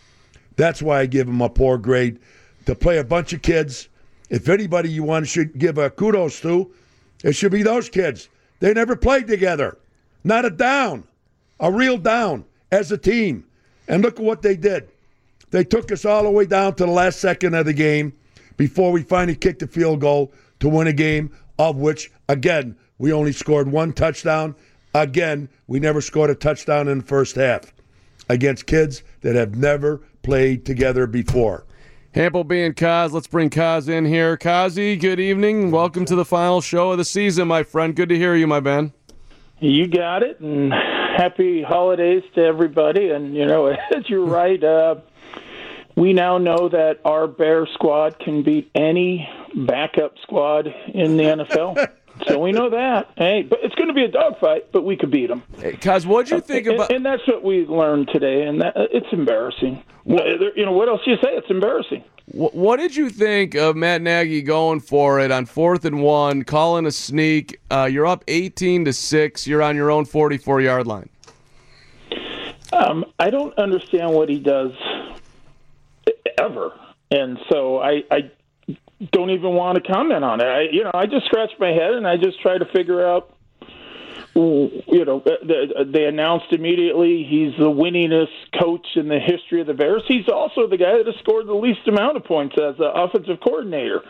[0.60, 2.18] That's why I give them a poor grade.
[2.66, 3.88] To play a bunch of kids,
[4.28, 6.70] if anybody you want should give a kudos to,
[7.24, 8.28] it should be those kids.
[8.58, 9.78] They never played together.
[10.22, 11.04] Not a down,
[11.60, 13.46] a real down as a team.
[13.88, 14.86] And look at what they did.
[15.50, 18.12] They took us all the way down to the last second of the game
[18.58, 23.14] before we finally kicked the field goal to win a game, of which, again, we
[23.14, 24.54] only scored one touchdown.
[24.94, 27.72] Again, we never scored a touchdown in the first half
[28.28, 31.64] against kids that have never played together before.
[32.14, 34.36] Hampleby and Kaz, let's bring Kaz in here.
[34.36, 35.70] Kazi, good evening.
[35.70, 37.94] Welcome to the final show of the season, my friend.
[37.94, 38.92] Good to hear you, my man.
[39.60, 43.10] You got it, and happy holidays to everybody.
[43.10, 44.96] And, you know, as you're right, uh,
[45.96, 51.92] we now know that our Bear squad can beat any backup squad in the NFL.
[52.26, 53.10] so we know that.
[53.16, 55.42] Hey, but it's going to be a dogfight, but we could beat them.
[55.58, 56.92] Kaz, what'd you think and, about?
[56.92, 59.82] And that's what we learned today, and that, it's embarrassing.
[60.04, 61.30] You know what else do you say?
[61.30, 62.04] It's embarrassing.
[62.32, 66.86] What did you think of Matt Nagy going for it on fourth and one, calling
[66.86, 67.60] a sneak?
[67.70, 69.46] Uh, you're up 18 to six.
[69.48, 71.08] You're on your own 44 yard line.
[72.72, 74.70] Um, I don't understand what he does
[76.38, 76.72] ever,
[77.10, 78.30] and so I, I
[79.12, 80.44] don't even want to comment on it.
[80.44, 83.34] I, you know, I just scratch my head and I just try to figure out
[84.34, 85.24] you know,
[85.86, 90.02] they announced immediately he's the winningest coach in the history of the Bears.
[90.06, 93.40] He's also the guy that has scored the least amount of points as an offensive
[93.40, 94.02] coordinator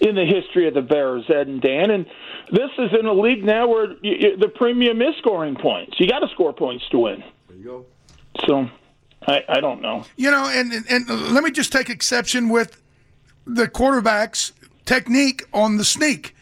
[0.00, 1.90] in the history of the Bears, Ed and Dan.
[1.90, 2.06] And
[2.50, 5.98] this is in a league now where the premium is scoring points.
[6.00, 7.22] You got to score points to win.
[7.48, 7.86] There you go.
[8.46, 8.68] So,
[9.28, 10.04] I, I don't know.
[10.16, 12.81] You know, and, and, and let me just take exception with
[13.46, 14.52] the quarterback's
[14.84, 16.34] technique on the sneak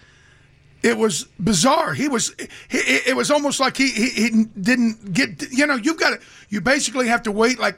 [0.82, 1.92] it was bizarre.
[1.94, 2.34] He was,
[2.68, 6.26] he, it was almost like he, he, he didn't get, you know, you've got to,
[6.48, 7.76] you basically have to wait like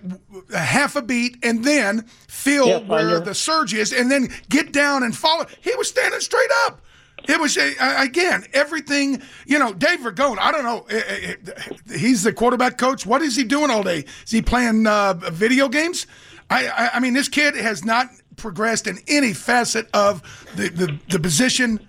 [0.53, 4.73] a half a beat and then feel yeah, where the surge is and then get
[4.73, 5.47] down and follow.
[5.61, 6.81] He was standing straight up.
[7.29, 9.23] It was again everything.
[9.47, 10.39] You know, Dave Ragone.
[10.41, 10.87] I don't know.
[10.91, 13.07] Eh, eh, eh, he's the quarterback coach.
[13.07, 14.05] What is he doing all day?
[14.25, 16.09] Is he playing uh, video games?
[16.51, 20.23] I, I, I mean, this kid has not progressed in any facet of
[20.57, 21.87] the, the, the position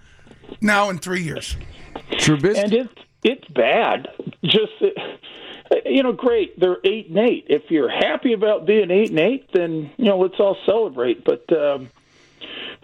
[0.61, 1.57] now in three years.
[2.11, 2.63] Trubisky.
[2.63, 4.09] And it's it's bad.
[4.43, 4.73] Just
[5.85, 6.59] you know, great.
[6.59, 7.45] They're eight and eight.
[7.49, 11.23] If you're happy about being eight and eight, then you know let's all celebrate.
[11.23, 11.89] But um,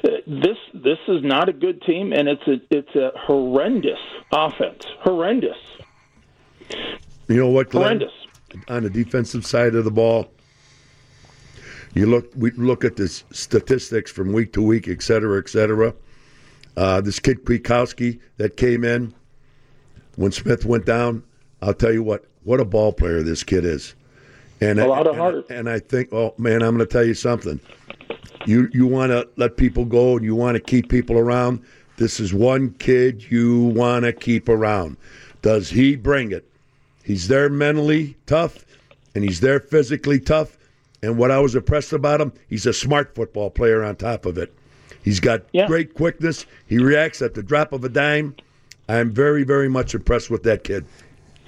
[0.01, 3.99] this this is not a good team, and it's a it's a horrendous
[4.31, 4.85] offense.
[4.99, 5.57] Horrendous.
[7.27, 7.83] You know what, Glenn?
[7.83, 8.13] Horrendous.
[8.67, 10.31] On the defensive side of the ball,
[11.93, 15.93] you look we look at the statistics from week to week, et cetera, et cetera.
[16.78, 19.13] Uh, this kid Kwiatkowski that came in
[20.15, 21.23] when Smith went down,
[21.62, 23.95] I'll tell you what, what a ball player this kid is.
[24.62, 25.49] And a lot of heart.
[25.49, 27.60] And, and I think, oh man, I'm going to tell you something.
[28.45, 31.63] You you want to let people go and you want to keep people around.
[31.97, 34.97] This is one kid you want to keep around.
[35.41, 36.45] Does he bring it?
[37.04, 38.65] He's there mentally tough,
[39.15, 40.58] and he's there physically tough.
[41.01, 44.38] And what I was impressed about him, he's a smart football player on top of
[44.38, 44.53] it.
[45.03, 45.67] He's got yeah.
[45.67, 46.45] great quickness.
[46.67, 48.35] He reacts at the drop of a dime.
[48.89, 50.85] I'm very, very much impressed with that kid.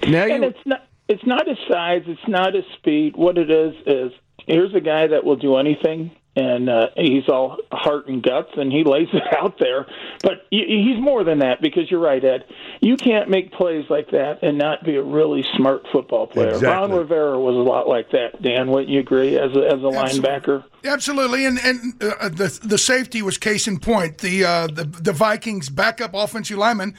[0.06, 0.34] Now you...
[0.34, 3.16] And it's not it's not his size, it's not his speed.
[3.16, 4.12] What it is is
[4.46, 8.72] here's a guy that will do anything and uh, he's all heart and guts, and
[8.72, 9.86] he lays it out there.
[10.22, 12.44] But he's more than that because you're right, Ed.
[12.80, 16.48] You can't make plays like that and not be a really smart football player.
[16.48, 16.68] Exactly.
[16.68, 18.40] Ron Rivera was a lot like that.
[18.40, 19.36] Dan, wouldn't you agree?
[19.36, 21.44] As a, as a linebacker, absolutely.
[21.44, 24.18] And and uh, the the safety was case in point.
[24.18, 26.94] The uh, the the Vikings backup offensive lineman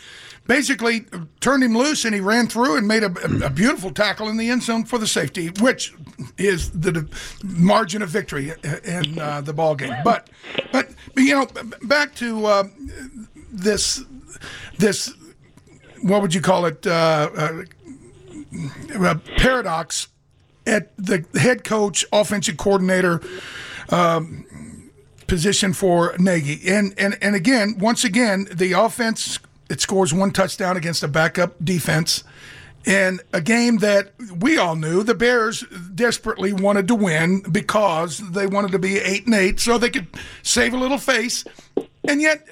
[0.48, 1.06] basically
[1.40, 4.50] turned him loose and he ran through and made a, a, beautiful tackle in the
[4.50, 5.94] end zone for the safety, which
[6.38, 7.08] is the
[7.44, 8.54] margin of victory
[8.84, 9.94] in uh, the ball game.
[10.04, 10.30] But,
[10.72, 11.48] but you know,
[11.84, 12.64] back to uh,
[13.52, 14.04] this
[14.78, 15.14] this
[16.02, 20.08] what would you call it uh, uh paradox
[20.68, 23.22] at the head coach, offensive coordinator.
[23.90, 24.46] Um,
[25.28, 26.60] position for Nagy.
[26.70, 29.40] And and and again, once again, the offense
[29.74, 32.24] it scores one touchdown against a backup defense
[32.86, 35.62] in a game that we all knew the Bears
[35.96, 40.06] desperately wanted to win because they wanted to be eight and eight so they could
[40.44, 41.44] save a little face.
[42.04, 42.48] And yet,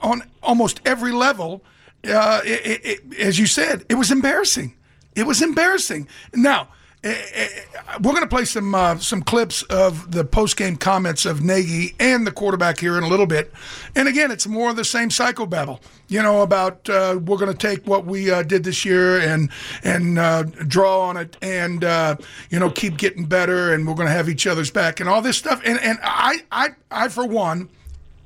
[0.00, 1.64] on almost every level,
[2.04, 4.76] uh, it, it, as you said, it was embarrassing.
[5.16, 6.06] It was embarrassing.
[6.32, 6.68] Now,
[7.02, 11.94] we're going to play some uh, some clips of the post game comments of Nagy
[11.98, 13.52] and the quarterback here in a little bit.
[13.96, 17.52] And again, it's more of the same psycho babble, you know, about uh, we're going
[17.52, 19.50] to take what we uh, did this year and
[19.82, 22.16] and uh, draw on it and uh,
[22.50, 25.22] you know keep getting better and we're going to have each other's back and all
[25.22, 25.62] this stuff.
[25.64, 27.70] And and I I I for one,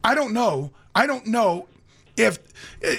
[0.03, 0.73] I don't know.
[0.97, 1.69] I don't know
[2.17, 2.39] if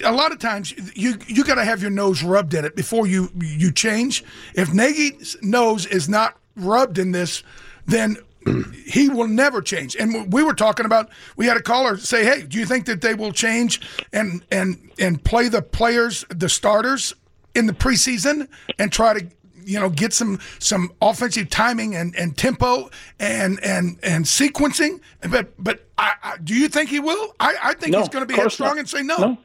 [0.03, 3.07] a lot of times you you got to have your nose rubbed in it before
[3.07, 4.23] you you change.
[4.53, 7.43] If Nagy's nose is not rubbed in this,
[7.85, 8.17] then
[8.85, 9.95] he will never change.
[9.95, 13.01] And we were talking about we had a caller say, "Hey, do you think that
[13.01, 13.81] they will change
[14.13, 17.13] and and and play the players, the starters
[17.53, 19.25] in the preseason and try to
[19.65, 25.01] you know get some some offensive timing and, and tempo and and and sequencing.
[25.30, 27.34] But but I, I, do you think he will?
[27.39, 29.17] I, I think no, he's going to be headstrong and say no.
[29.17, 29.38] No,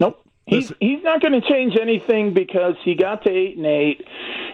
[0.00, 0.28] nope.
[0.46, 4.04] He's he's not going to change anything because he got to eight and eight,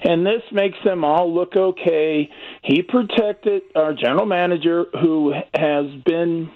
[0.05, 2.31] and this makes them all look okay.
[2.63, 6.51] He protected our general manager, who has been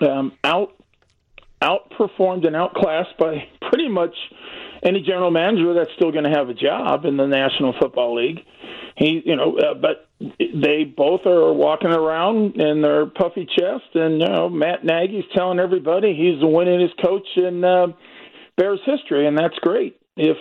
[0.00, 0.72] um, out
[1.62, 4.14] outperformed and outclassed by pretty much
[4.86, 8.40] any general manager that's still going to have a job in the National Football League.
[8.96, 14.20] he, you know, uh, but they both are walking around in their puffy chest, and
[14.20, 17.88] you know, Matt Nagy's telling everybody he's the winningest coach in uh,
[18.56, 19.98] Bears history, and that's great.
[20.16, 20.38] If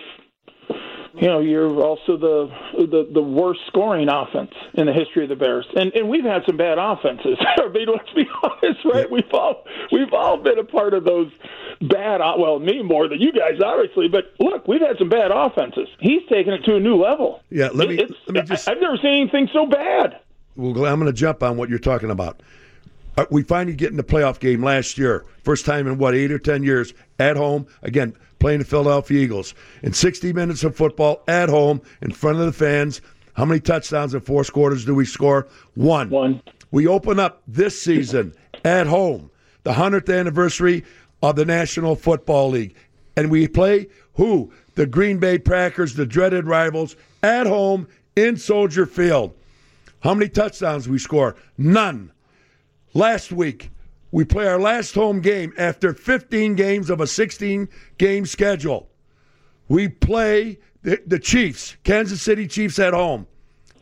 [1.17, 5.35] you know, you're also the the the worst scoring offense in the history of the
[5.35, 7.37] Bears, and and we've had some bad offenses.
[7.57, 9.09] I mean, let's be honest, right?
[9.09, 11.31] We've all we've all been a part of those
[11.81, 12.19] bad.
[12.37, 15.87] Well, me more than you guys, obviously, but look, we've had some bad offenses.
[15.99, 17.41] He's taken it to a new level.
[17.49, 18.67] Yeah, let me let me just.
[18.67, 20.19] I've never seen anything so bad.
[20.55, 22.41] Well, I'm going to jump on what you're talking about.
[23.17, 25.25] Uh, We finally get in the playoff game last year.
[25.43, 27.67] First time in what eight or ten years at home.
[27.83, 32.45] Again, playing the Philadelphia Eagles in 60 minutes of football at home in front of
[32.45, 33.01] the fans.
[33.33, 35.47] How many touchdowns in four quarters do we score?
[35.75, 36.09] One.
[36.09, 36.41] One.
[36.71, 39.29] We open up this season at home,
[39.63, 40.83] the 100th anniversary
[41.21, 42.75] of the National Football League.
[43.17, 44.51] And we play who?
[44.75, 49.33] The Green Bay Packers, the dreaded rivals, at home in Soldier Field.
[50.01, 51.35] How many touchdowns we score?
[51.57, 52.11] None.
[52.95, 53.71] Last week,
[54.11, 58.87] we play our last home game after 15 games of a 16 game schedule.
[59.67, 63.27] We play the, the Chiefs, Kansas City Chiefs at home.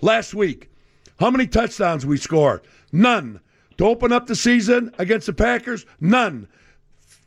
[0.02, 0.72] Last week,
[1.20, 2.64] how many touchdowns we score?
[2.92, 3.40] None.
[3.78, 5.86] To open up the season against the Packers?
[6.00, 6.48] None.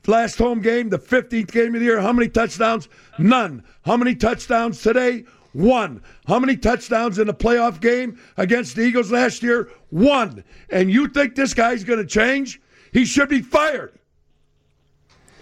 [0.08, 2.88] Last home game, the 15th game of the year, how many touchdowns?
[3.16, 3.62] None.
[3.84, 5.24] How many touchdowns today?
[5.56, 6.02] One.
[6.28, 9.70] How many touchdowns in the playoff game against the Eagles last year?
[9.88, 10.44] One.
[10.68, 12.60] And you think this guy's going to change?
[12.92, 13.98] He should be fired.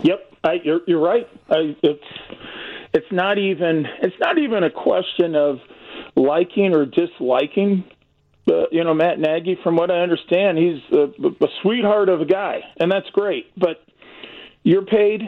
[0.03, 1.29] Yep, I, you're you're right.
[1.50, 2.05] I, it's
[2.92, 5.59] it's not even it's not even a question of
[6.14, 7.83] liking or disliking.
[8.46, 9.59] Uh, you know, Matt Nagy.
[9.64, 13.46] From what I understand, he's a, a sweetheart of a guy, and that's great.
[13.57, 13.83] But
[14.62, 15.22] you're paid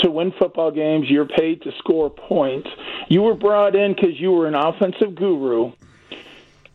[0.00, 1.06] to win football games.
[1.08, 2.68] You're paid to score points.
[3.08, 5.72] You were brought in because you were an offensive guru,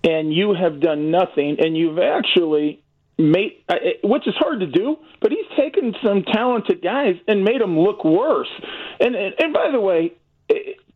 [0.03, 1.57] and you have done nothing.
[1.59, 2.83] And you've actually
[3.17, 3.63] made,
[4.03, 8.03] which is hard to do, but he's taken some talented guys and made them look
[8.03, 8.51] worse.
[8.99, 10.13] And and, and by the way,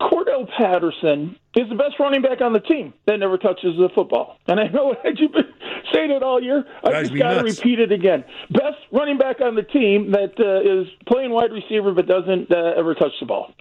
[0.01, 4.37] Cordarrelle Patterson is the best running back on the team that never touches the football.
[4.47, 5.53] And I know you've been
[5.93, 6.63] saying it all year.
[6.83, 8.23] I just got to repeat it again.
[8.49, 12.73] Best running back on the team that uh, is playing wide receiver but doesn't uh,
[12.77, 13.53] ever touch the ball.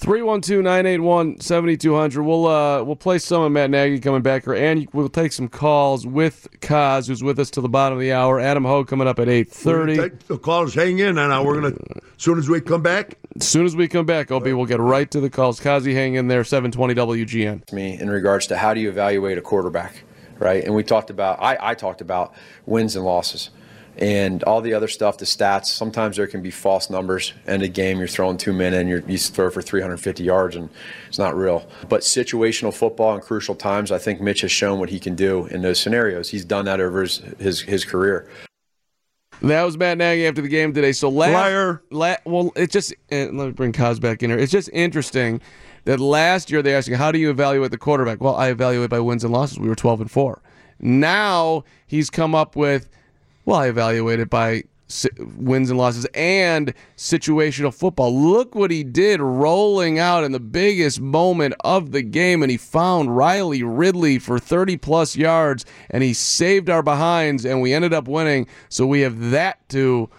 [0.00, 2.24] 312-981-7200.
[2.24, 5.48] We'll uh we'll play some of Matt Nagy coming back here, and we'll take some
[5.48, 8.40] calls with Kaz, who's with us to the bottom of the hour.
[8.40, 9.96] Adam Hoge coming up at eight thirty.
[9.96, 13.14] The calls hang in, and now we're going to, as soon as we come back,
[13.36, 15.60] As soon as we come back, OB, we'll get right to the calls.
[15.60, 16.44] Kazi, hang in there.
[16.44, 17.72] Seven twenty WGN.
[17.72, 20.02] me in regards to how do you evaluate a quarterback,
[20.38, 20.64] right?
[20.64, 22.34] And we talked about, I, I talked about
[22.66, 23.50] wins and losses
[23.96, 25.66] and all the other stuff, the stats.
[25.66, 27.32] Sometimes there can be false numbers.
[27.46, 30.68] End of game, you're throwing two men and you're, you throw for 350 yards and
[31.08, 31.66] it's not real.
[31.88, 35.46] But situational football in crucial times, I think Mitch has shown what he can do
[35.46, 36.30] in those scenarios.
[36.30, 38.28] He's done that over his, his, his career.
[39.42, 40.92] That was Matt Nagy after the game today.
[40.92, 41.82] So last, Liar.
[41.90, 44.38] La, well, it's just uh, let me bring Kaz back in here.
[44.38, 45.40] It's just interesting
[45.84, 48.20] that last year they asked you how do you evaluate the quarterback?
[48.22, 49.58] Well, I evaluate by wins and losses.
[49.58, 50.40] We were twelve and four.
[50.80, 52.88] Now he's come up with,
[53.44, 54.64] well, I evaluate it by
[55.36, 58.14] wins and losses and situational football.
[58.16, 62.56] Look what he did rolling out in the biggest moment of the game, and he
[62.56, 67.92] found Riley Ridley for 30 plus yards, and he saved our behinds, and we ended
[67.92, 68.46] up winning.
[68.68, 70.10] So we have that to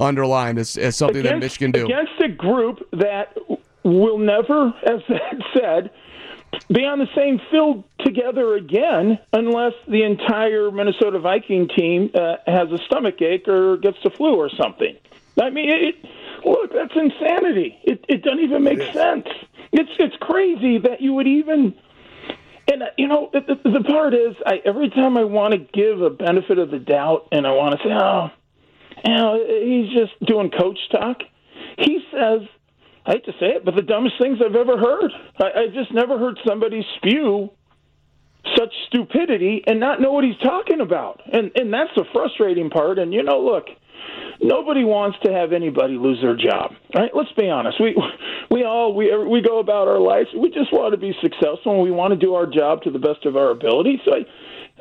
[0.00, 1.84] underline as, as something that Mitch can do.
[1.84, 3.36] against a group that
[3.84, 5.90] will never, as Ed said,
[6.72, 12.70] be on the same field together again unless the entire Minnesota Viking team uh, has
[12.72, 14.96] a stomach ache or gets the flu or something.
[15.40, 15.94] I mean, it,
[16.44, 17.78] look, that's insanity.
[17.84, 19.26] It, it doesn't even make sense.
[19.72, 21.74] It's it's crazy that you would even.
[22.70, 25.58] And uh, you know, the, the, the part is, I, every time I want to
[25.58, 28.30] give a benefit of the doubt, and I want to say, oh,
[29.04, 31.18] you know, he's just doing coach talk.
[31.78, 32.40] He says,
[33.08, 35.10] I hate to say it, but the dumbest things I've ever heard.
[35.40, 37.48] I, I just never heard somebody spew
[38.54, 41.22] such stupidity and not know what he's talking about.
[41.32, 42.98] And and that's the frustrating part.
[42.98, 43.64] And you know, look,
[44.42, 46.72] nobody wants to have anybody lose their job.
[46.94, 47.10] Right?
[47.14, 47.80] Let's be honest.
[47.80, 47.96] We
[48.50, 50.28] we all we we go about our lives.
[50.36, 52.98] We just want to be successful and we want to do our job to the
[52.98, 54.02] best of our ability.
[54.04, 54.26] So I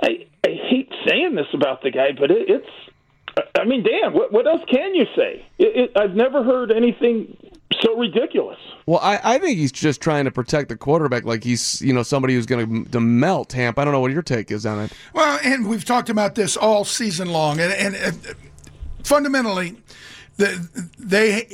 [0.04, 0.10] I,
[0.46, 4.48] I hate saying this about the guy, but it, it's I mean, damn, what, what
[4.48, 5.46] else can you say?
[5.58, 7.38] It, it, I've never heard anything
[7.82, 8.58] so ridiculous.
[8.86, 12.04] Well, I, I think he's just trying to protect the quarterback, like he's you know
[12.04, 13.78] somebody who's going to melt Hamp.
[13.78, 14.94] I don't know what your take is on it.
[15.14, 18.34] Well, and we've talked about this all season long, and, and uh,
[19.04, 19.76] fundamentally,
[20.38, 21.48] the, they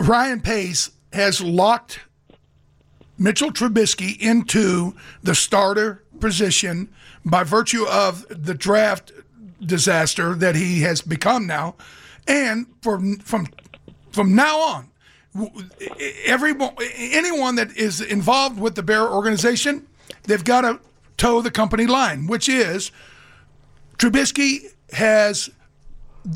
[0.00, 2.00] Ryan Pace has locked
[3.18, 6.88] Mitchell Trubisky into the starter position
[7.24, 9.12] by virtue of the draft
[9.64, 11.74] disaster that he has become now,
[12.26, 13.48] and from from
[14.10, 14.91] from now on, w-
[16.26, 19.86] everyone anyone that is involved with the Bear organization,
[20.24, 20.80] they've got to
[21.16, 22.90] toe the company line, which is
[23.98, 25.50] Trubisky has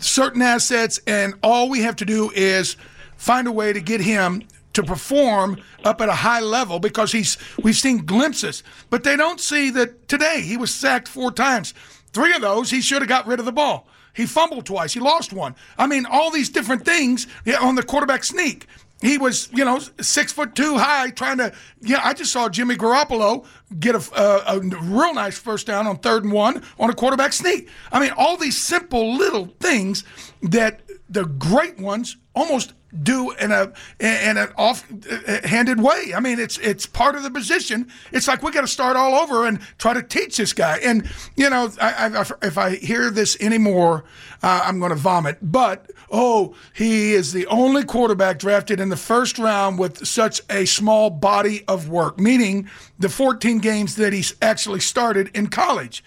[0.00, 2.76] certain assets, and all we have to do is
[3.16, 4.42] find a way to get him
[4.72, 9.40] to perform up at a high level because he's we've seen glimpses, but they don't
[9.40, 11.72] see that today he was sacked four times.
[12.12, 13.86] Three of those he should have got rid of the ball.
[14.14, 14.94] He fumbled twice.
[14.94, 15.54] He lost one.
[15.76, 17.26] I mean, all these different things
[17.60, 18.66] on the quarterback sneak.
[19.02, 21.52] He was, you know, six foot two high, trying to.
[21.82, 23.44] Yeah, I just saw Jimmy Garoppolo
[23.78, 27.34] get a, a, a real nice first down on third and one on a quarterback
[27.34, 27.68] sneak.
[27.92, 30.04] I mean, all these simple little things
[30.42, 30.80] that
[31.10, 32.72] the great ones almost
[33.02, 36.12] do in a in an off-handed way.
[36.14, 37.90] I mean, it's it's part of the position.
[38.12, 40.78] It's like we got to start all over and try to teach this guy.
[40.78, 44.04] And you know, I, I, if I hear this anymore,
[44.42, 45.38] uh, I'm going to vomit.
[45.42, 50.64] But oh, he is the only quarterback drafted in the first round with such a
[50.64, 52.68] small body of work, meaning
[52.98, 56.04] the 14 games that he's actually started in college.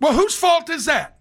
[0.00, 1.18] Well, whose fault is that?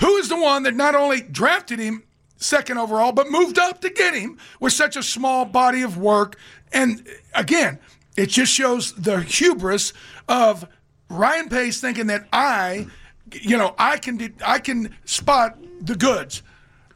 [0.00, 2.04] Who is the one that not only drafted him
[2.38, 6.36] second overall, but moved up to get him with such a small body of work.
[6.72, 7.78] And again,
[8.16, 9.92] it just shows the hubris
[10.28, 10.66] of
[11.10, 12.86] Ryan Pace thinking that I,
[13.32, 16.42] you know, I can I can spot the goods,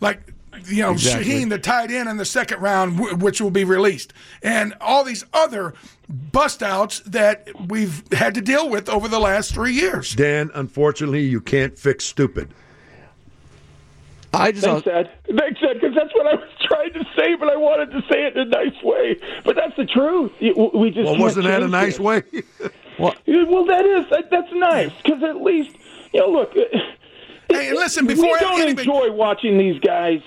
[0.01, 0.33] like
[0.67, 1.25] you know Exactly.
[1.33, 4.13] Shaheen, the tight end in the second round, wh- which will be released,
[4.43, 5.75] and all these other
[6.09, 10.15] bust outs that we've had to deal with over the last three years.
[10.15, 12.53] Dan, unfortunately, you can't fix stupid.
[14.35, 15.11] I just Thanks, Ed.
[15.37, 18.25] Thanks, Ed, because that's what I was trying to say, but I wanted to say
[18.27, 19.17] it in a nice way.
[19.45, 20.33] But that's the truth.
[20.41, 22.01] We just Well, wasn't that a nice it.
[22.01, 22.23] way?
[22.99, 25.75] Yeah, Well, that is that, that's nice because at least
[26.13, 26.29] you know.
[26.29, 26.53] Look,
[27.51, 28.07] hey, listen.
[28.07, 30.21] Before we don't anybody- enjoy watching these guys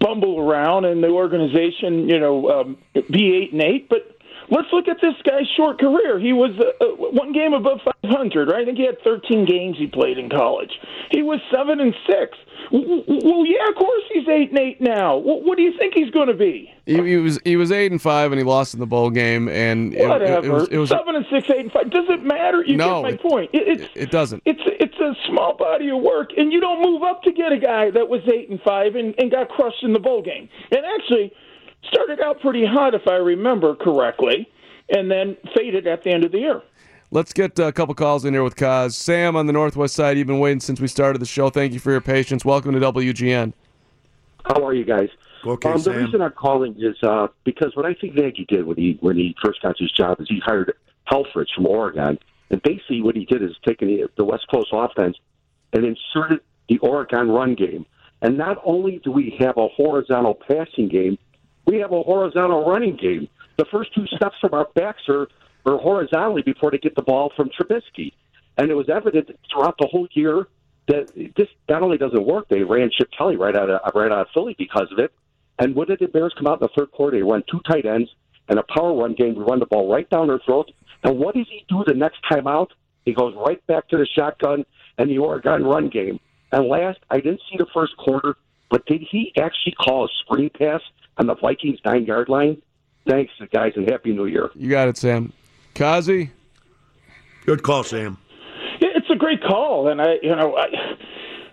[0.00, 2.78] bumble around and the organization, you know, um,
[3.10, 4.14] be eight and eight, but.
[4.50, 6.18] Let's look at this guy's short career.
[6.18, 8.62] He was uh, uh, one game above 500, right?
[8.62, 10.70] I think he had 13 games he played in college.
[11.10, 12.38] He was seven and six.
[12.70, 15.18] Well, yeah, of course he's eight and eight now.
[15.20, 16.70] Wh- What do you think he's going to be?
[16.86, 19.48] He, he was he was eight and five, and he lost in the bowl game,
[19.48, 20.46] and it, it, Whatever.
[20.46, 21.90] it was, it was seven and six, eight and five.
[21.90, 22.62] Does it matter?
[22.64, 23.50] You No, get my it- point.
[23.52, 24.42] It, it's it doesn't.
[24.44, 27.58] it's it's a small body of work, and you don't move up to get a
[27.58, 30.80] guy that was eight and five and, and got crushed in the bowl game, and
[30.98, 31.32] actually
[31.90, 34.48] started out pretty hot if I remember correctly,
[34.90, 36.62] and then faded at the end of the year.
[37.10, 38.92] Let's get a couple calls in here with Kaz.
[38.92, 40.18] Sam on the northwest side.
[40.18, 41.48] You've been waiting since we started the show.
[41.48, 42.44] Thank you for your patience.
[42.44, 43.54] Welcome to WGN.
[44.44, 45.08] How are you guys?
[45.46, 45.96] Okay, um, the Sam.
[45.96, 49.34] reason I'm calling is uh, because what I think Nagy did when he when he
[49.42, 50.74] first got his job is he hired
[51.10, 52.18] Helfrich from Oregon,
[52.50, 55.16] and basically what he did is taken the, the West Coast offense
[55.72, 57.86] and inserted the Oregon run game.
[58.20, 61.16] And not only do we have a horizontal passing game,
[61.66, 63.28] we have a horizontal running game.
[63.56, 65.28] The first two steps from our backs are,
[65.68, 68.12] are horizontally before they get the ball from Trubisky.
[68.56, 70.48] And it was evident throughout the whole year
[70.88, 74.20] that this not only doesn't work, they ran Chip Kelly right out of right out
[74.20, 75.12] of Philly because of it.
[75.58, 77.16] And what did the Bears come out in the third quarter?
[77.16, 78.10] They run two tight ends
[78.48, 79.34] and a power run game.
[79.34, 80.70] We run the ball right down their throat.
[81.04, 82.72] And what does he do the next time out?
[83.04, 84.64] He goes right back to the shotgun
[84.96, 86.20] and the Oregon run game.
[86.52, 88.36] And last, I didn't see the first quarter,
[88.70, 90.80] but did he actually call a screen pass
[91.18, 92.62] on the Vikings nine yard line?
[93.06, 94.50] Thanks, guys, and happy New Year.
[94.54, 95.32] You got it, Sam.
[95.74, 96.30] Kazi.
[97.46, 98.18] Good call, Sam.
[98.80, 100.66] It's a great call, and I, you know, I,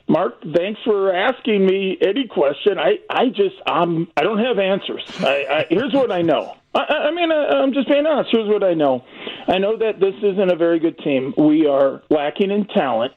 [0.07, 2.77] Mark, thanks for asking me any question.
[2.77, 5.03] I, I just, um, I don't have answers.
[5.19, 6.55] I, I here's what I know.
[6.73, 8.29] I, I I mean, I, I'm just being honest.
[8.31, 9.03] Here's what I know.
[9.47, 11.33] I know that this isn't a very good team.
[11.37, 13.13] We are lacking in talent.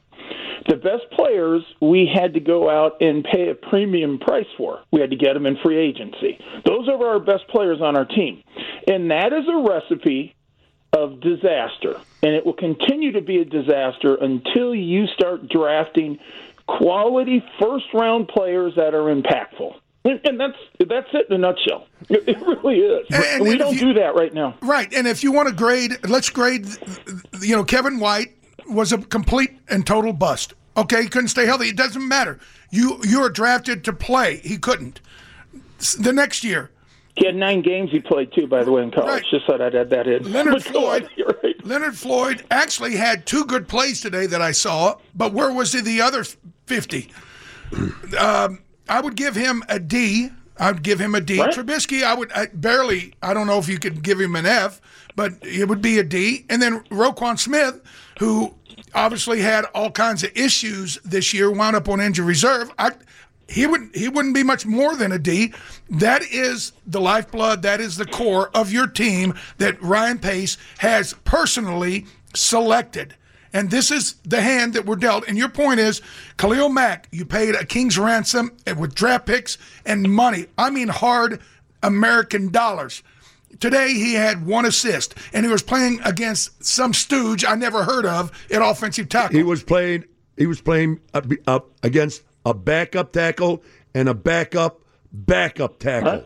[0.69, 4.81] The best players we had to go out and pay a premium price for.
[4.93, 6.39] We had to get them in free agency.
[6.67, 8.43] Those are our best players on our team,
[8.87, 10.35] and that is a recipe
[10.93, 16.19] of disaster, and it will continue to be a disaster until you start drafting
[16.67, 19.75] quality first round players that are impactful.
[20.05, 20.57] And, that's
[20.89, 21.87] that's it in a nutshell.
[22.09, 23.07] It, it really is.
[23.13, 24.57] And- we and don't you- do that right now.
[24.63, 26.67] Right, and if you want to grade, let's grade.
[27.43, 28.35] You know, Kevin White
[28.71, 30.55] was a complete and total bust.
[30.77, 31.69] Okay, he couldn't stay healthy.
[31.69, 32.39] It doesn't matter.
[32.71, 34.37] You you are drafted to play.
[34.39, 35.01] He couldn't.
[35.99, 36.71] The next year,
[37.19, 39.25] He had nine games he played too, by the way, in college.
[39.29, 40.31] Just thought I'd add that in.
[40.31, 41.09] Leonard on, Floyd.
[41.43, 41.67] right.
[41.67, 45.81] Leonard Floyd actually had two good plays today that I saw, but where was he
[45.81, 46.25] the other
[46.67, 47.11] fifty?
[48.19, 50.31] Um, I would give him a D.
[50.57, 51.39] I'd give him a D.
[51.39, 51.53] Right.
[51.53, 53.13] Trubisky, I would I, barely.
[53.23, 54.81] I don't know if you could give him an F,
[55.15, 56.47] but it would be a D.
[56.49, 57.83] And then Roquan Smith,
[58.19, 58.55] who
[58.95, 62.71] obviously had all kinds of issues this year, wound up on injury reserve.
[62.79, 62.93] I,
[63.49, 65.53] he would he wouldn't be much more than a D.
[65.89, 67.63] That is the lifeblood.
[67.63, 73.15] That is the core of your team that Ryan Pace has personally selected.
[73.53, 75.27] And this is the hand that we're dealt.
[75.27, 76.03] And your point is,
[76.37, 80.47] Khalil Mack, you paid a king's ransom with draft picks and money.
[80.59, 81.41] I mean, hard
[81.83, 83.03] American dollars.
[83.61, 88.05] Today he had one assist, and he was playing against some stooge I never heard
[88.05, 89.37] of at offensive tackle.
[89.37, 90.05] He was playing.
[90.37, 93.63] He was playing up, up against a backup tackle
[93.95, 94.81] and a backup
[95.13, 96.25] backup tackle.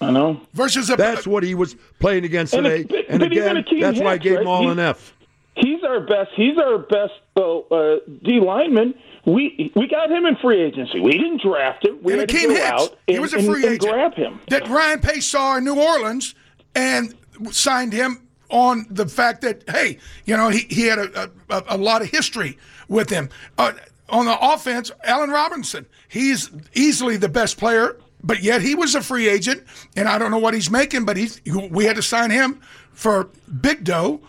[0.00, 0.40] I know.
[0.54, 2.80] Versus a That's what he was playing against And today.
[2.82, 4.42] it's- and again, Akeem that's why I gave right?
[4.42, 5.14] him all He- an F.
[5.56, 6.30] He's our best.
[6.36, 8.94] He's our best uh, uh, D lineman.
[9.26, 11.00] We we got him in free agency.
[11.00, 11.98] We didn't draft him.
[12.02, 12.60] We and had to go Hicks.
[12.70, 13.80] out he and, was a free and agent.
[13.92, 14.40] grab him.
[14.48, 16.34] That Ryan Pace saw in New Orleans
[16.74, 17.14] and
[17.50, 21.76] signed him on the fact that hey, you know, he, he had a, a, a
[21.76, 22.56] lot of history
[22.88, 23.28] with him.
[23.58, 23.72] Uh,
[24.10, 29.00] on the offense, Allen Robinson, he's easily the best player, but yet he was a
[29.00, 29.62] free agent,
[29.96, 31.40] and I don't know what he's making, but he's
[31.70, 32.60] we had to sign him
[32.92, 33.28] for
[33.60, 34.20] big dough,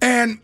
[0.00, 0.40] and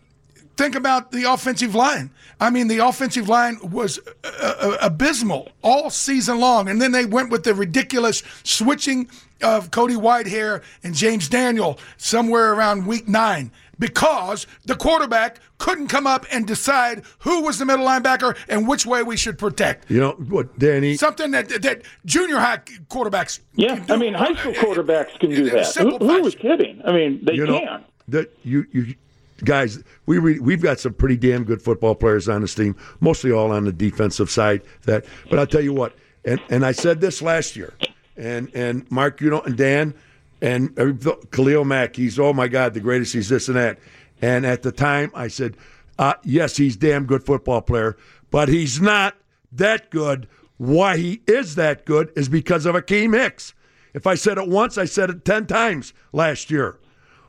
[0.57, 2.09] think about the offensive line.
[2.39, 7.05] I mean, the offensive line was uh, uh, abysmal all season long, and then they
[7.05, 9.09] went with the ridiculous switching
[9.41, 16.05] of Cody Whitehair and James Daniel somewhere around week nine because the quarterback couldn't come
[16.05, 19.89] up and decide who was the middle linebacker and which way we should protect.
[19.89, 20.95] You know what, Danny?
[20.97, 22.57] Something that that junior high
[22.89, 23.39] quarterbacks.
[23.55, 25.57] Yeah, I mean, high school quarterbacks can do that.
[25.57, 26.81] Who, simple who was kidding?
[26.85, 27.85] I mean, they you know, can.
[28.09, 28.95] That you you
[29.43, 33.31] guys, we re, we've got some pretty damn good football players on this team, mostly
[33.31, 34.61] all on the defensive side.
[34.83, 37.73] That, but I'll tell you what, and and I said this last year,
[38.17, 39.93] and and Mark, you know, and Dan,
[40.41, 40.95] and every-
[41.31, 43.13] Khalil Mack, he's oh my God, the greatest.
[43.13, 43.79] He's this and that.
[44.21, 45.55] And at the time, I said,
[45.97, 47.95] uh, yes, he's damn good football player,
[48.31, 49.15] but he's not
[49.51, 50.27] that good.
[50.57, 53.53] Why he is that good is because of Akeem Hicks.
[53.93, 56.77] If I said it once, I said it ten times last year.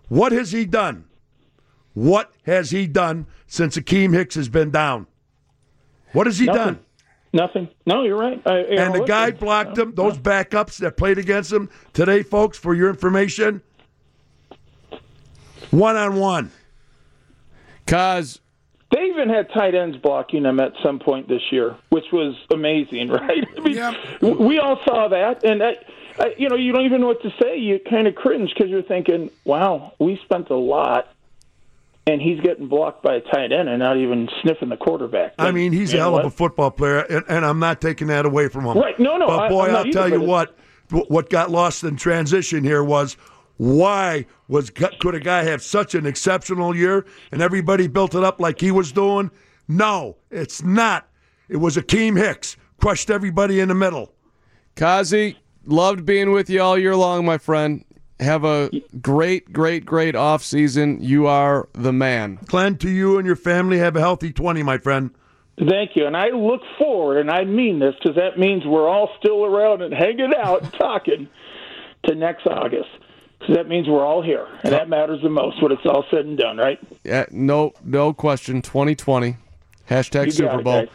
[0.09, 1.05] What has he done?
[1.95, 5.07] What has he done since Akeem Hicks has been down?
[6.13, 6.63] What has he Nothing.
[6.65, 6.79] done?
[7.33, 7.69] Nothing.
[7.87, 8.43] No, you're right.
[8.45, 9.95] I, you And know, the guy it's- blocked him.
[9.95, 13.63] Those backups that played against him today, folks, for your information,
[15.71, 16.51] one on one.
[17.87, 18.41] Cause
[18.93, 23.09] They even had tight ends blocking them at some point this year, which was amazing,
[23.11, 23.45] right?
[23.57, 23.77] I mean,
[24.21, 25.77] w- we all saw that, and I,
[26.19, 27.57] I, you know, you don't even know what to say.
[27.59, 31.09] You kind of cringe because you're thinking, "Wow, we spent a lot,
[32.11, 35.51] and he's getting blocked by a tight end and not even sniffing the quarterback." I
[35.51, 38.09] mean, he's a You know hell of a football player, and, and I'm not taking
[38.09, 38.77] that away from him.
[38.79, 38.99] Right.
[38.99, 40.57] No, no, But boy, I'm not will tell either, you what,
[40.91, 43.17] what got lost in transition here was
[43.57, 48.41] why was could a guy have such an exceptional year and everybody built it up
[48.41, 49.31] like he was doing?
[49.69, 51.09] No, it's not.
[51.49, 54.15] It was Akeem Hicks crushed everybody in the middle.
[54.77, 55.37] Kazi,
[55.67, 57.85] loved being with you all year long, my friend.
[58.21, 60.99] Have a great, great, great off season.
[61.03, 62.39] You are the man.
[62.47, 65.11] Glenn, to you and your family, have a healthy 20, my friend.
[65.59, 69.11] Thank you, and I look forward, and I mean this because that means we're all
[69.19, 71.29] still around and hanging out, and talking
[72.07, 72.89] to next August.
[73.39, 76.27] Because that means we're all here, and that matters the most when it's all said
[76.27, 76.79] and done, right?
[77.05, 78.61] Yeah, no, no question.
[78.63, 79.37] 2020.
[79.89, 80.83] Hashtag You Super Bowl.
[80.83, 80.89] guys.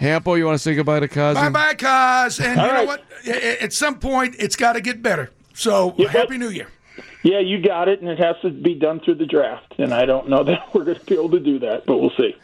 [0.00, 1.40] Hampo, you want to say goodbye to Kazi?
[1.40, 2.40] Bye bye, cuz.
[2.40, 3.00] And All you know right.
[3.26, 3.26] what?
[3.62, 5.30] At some point, it's got to get better.
[5.54, 6.68] So, Happy New Year.
[7.22, 9.74] Yeah, you got it, and it has to be done through the draft.
[9.78, 12.12] And I don't know that we're going to be able to do that, but we'll
[12.16, 12.36] see.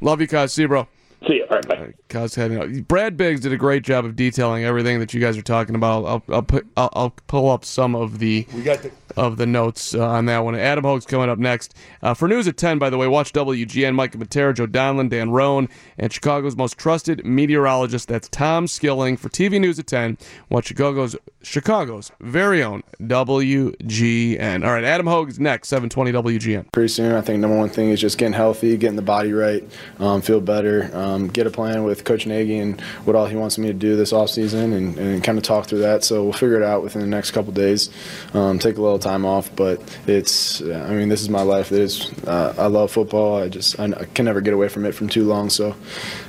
[0.00, 0.50] Love you, Kaz.
[0.50, 0.86] See you, bro.
[1.26, 1.46] See you.
[1.50, 1.94] All right, bye.
[2.08, 2.86] Kaz heading out.
[2.86, 6.04] Brad Biggs did a great job of detailing everything that you guys are talking about.
[6.04, 9.46] I'll I'll, put, I'll, I'll pull up some of the We got the of the
[9.46, 10.54] notes uh, on that one.
[10.54, 11.74] Adam Hoge's coming up next.
[12.02, 15.30] Uh, for news at 10, by the way, watch WGN, Micah Materre, Joe Donlon, Dan
[15.30, 18.08] Roan, and Chicago's most trusted meteorologist.
[18.08, 19.16] That's Tom Skilling.
[19.16, 20.18] For TV News at 10,
[20.50, 24.64] watch Chicago's Chicago's very own WGN.
[24.64, 26.72] All right, Adam Hogue is next, 720 WGN.
[26.72, 27.12] pretty soon.
[27.14, 29.64] I think number one thing is just getting healthy, getting the body right,
[29.98, 33.56] um, feel better, um, get a plan with Coach Nagy and what all he wants
[33.56, 36.04] me to do this offseason and, and kind of talk through that.
[36.04, 37.90] So we'll figure it out within the next couple days.
[38.34, 41.72] Um, take a little time off, but it's, I mean, this is my life.
[41.72, 43.42] It is, uh, I love football.
[43.42, 45.50] I just, I, I can never get away from it from too long.
[45.50, 45.74] So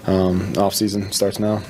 [0.07, 1.61] um, off season starts now.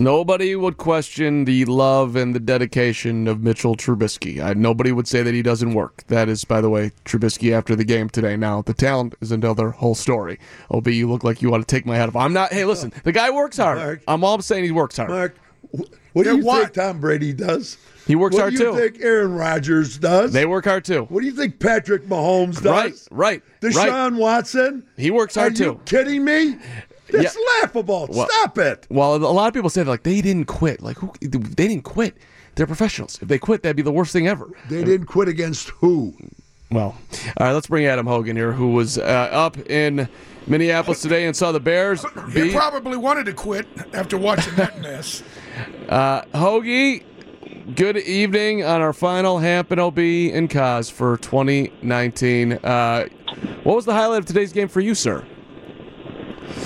[0.00, 4.40] Nobody would question the love and the dedication of Mitchell Trubisky.
[4.40, 6.04] I, nobody would say that he doesn't work.
[6.06, 8.36] That is, by the way, Trubisky after the game today.
[8.36, 10.38] Now, the talent is another whole story.
[10.70, 12.14] OB, you look like you want to take my head off.
[12.14, 12.52] I'm not.
[12.52, 13.78] Hey, listen, the guy works hard.
[13.78, 14.02] Mark.
[14.06, 15.10] I'm all saying he works hard.
[15.10, 15.34] Mark,
[15.72, 16.60] What do Yeah, you why?
[16.60, 17.76] think Tom Brady does?
[18.08, 18.70] He works what hard too.
[18.70, 18.94] What do you too.
[18.94, 20.32] think Aaron Rodgers does?
[20.32, 21.02] They work hard too.
[21.10, 23.06] what do you think Patrick Mahomes does?
[23.12, 24.84] Right, right, Deshaun Watson?
[24.96, 25.70] He works hard Are too.
[25.70, 26.56] Are you kidding me?
[27.10, 28.08] That's laughable.
[28.10, 28.86] Well- Stop it.
[28.90, 30.80] Well, a lot of people say like they didn't quit.
[30.82, 31.12] Like who?
[31.20, 32.16] They didn't quit.
[32.54, 33.18] They're professionals.
[33.22, 34.50] If they quit, that'd be the worst thing ever.
[34.68, 36.14] They didn't quit against who?
[36.70, 36.96] Well,
[37.36, 37.52] all right.
[37.52, 40.08] Let's bring Adam Hogan here, who was uh, up in
[40.46, 45.22] Minneapolis today and saw the Bears He probably wanted to quit after watching that mess.
[45.88, 47.04] uh, Hoagie.
[47.74, 52.52] Good evening on our final Hampton OB and Kaz for 2019.
[52.52, 53.08] Uh,
[53.62, 55.26] what was the highlight of today's game for you, sir?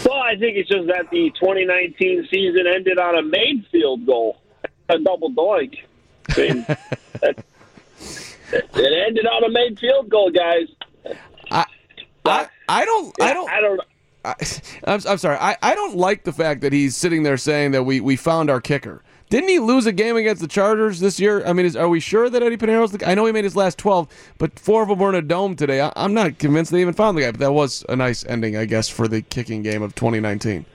[0.04, 4.42] Well, I think it's just that the 2019 season ended on a made field goal,
[4.90, 5.78] a double doink.
[6.36, 6.66] I mean,
[7.20, 7.44] that,
[8.52, 10.68] it ended on a made field goal, guys.
[11.50, 11.66] I,
[12.24, 13.80] I, I don't, I don't, I don't.
[14.24, 14.34] I,
[14.84, 15.36] I'm, I'm sorry.
[15.38, 18.50] I, I don't like the fact that he's sitting there saying that we, we found
[18.50, 19.02] our kicker.
[19.32, 21.42] Didn't he lose a game against the Chargers this year?
[21.46, 23.56] I mean, is, are we sure that Eddy Piñeiro's the I know he made his
[23.56, 24.06] last 12,
[24.36, 25.80] but four of them were in a dome today.
[25.80, 28.58] I, I'm not convinced they even found the guy, but that was a nice ending,
[28.58, 30.66] I guess, for the kicking game of 2019.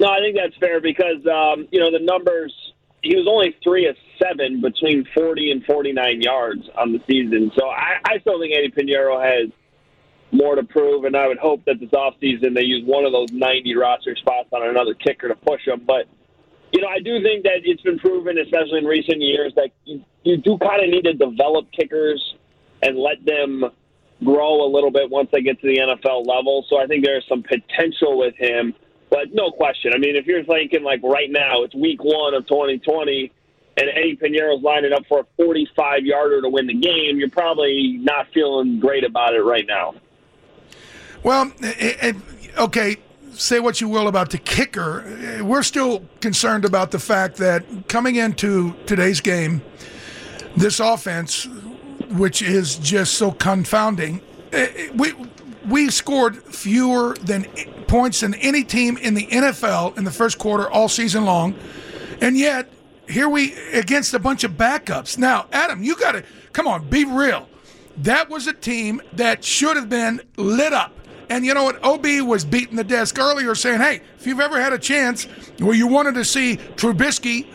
[0.00, 2.54] No, I think that's fair because um, you know the numbers.
[3.02, 7.52] He was only three of seven between 40 and 49 yards on the season.
[7.54, 9.50] So I, I still think Eddy Piñeiro has
[10.32, 13.30] more to prove, and I would hope that this offseason they use one of those
[13.30, 15.82] 90 roster spots on another kicker to push him.
[15.86, 16.06] But
[16.74, 20.04] you know, I do think that it's been proven, especially in recent years, that you,
[20.24, 22.34] you do kind of need to develop kickers
[22.82, 23.64] and let them
[24.24, 26.66] grow a little bit once they get to the NFL level.
[26.68, 28.74] So I think there's some potential with him.
[29.08, 29.92] But no question.
[29.94, 33.30] I mean, if you're thinking like right now, it's week one of 2020,
[33.76, 37.98] and Eddy Piñeiro's lining up for a 45 yarder to win the game, you're probably
[38.00, 39.94] not feeling great about it right now.
[41.22, 42.12] Well, eh, eh,
[42.58, 42.96] okay,
[43.34, 45.40] say what you will about the kicker.
[45.42, 49.62] We're still concerned about the fact that coming into today's game,
[50.56, 51.46] this offense,
[52.10, 54.20] which is just so confounding,
[54.52, 55.14] eh, eh, we
[55.68, 57.44] we scored fewer than
[57.86, 61.54] points than any team in the NFL in the first quarter all season long,
[62.20, 62.70] and yet
[63.08, 65.18] here we against a bunch of backups.
[65.18, 67.48] Now, Adam, you got to come on, be real.
[67.98, 70.92] That was a team that should have been lit up.
[71.30, 71.82] And you know what?
[71.82, 75.24] OB was beating the desk earlier saying, hey, if you've ever had a chance
[75.58, 77.46] where you wanted to see Trubisky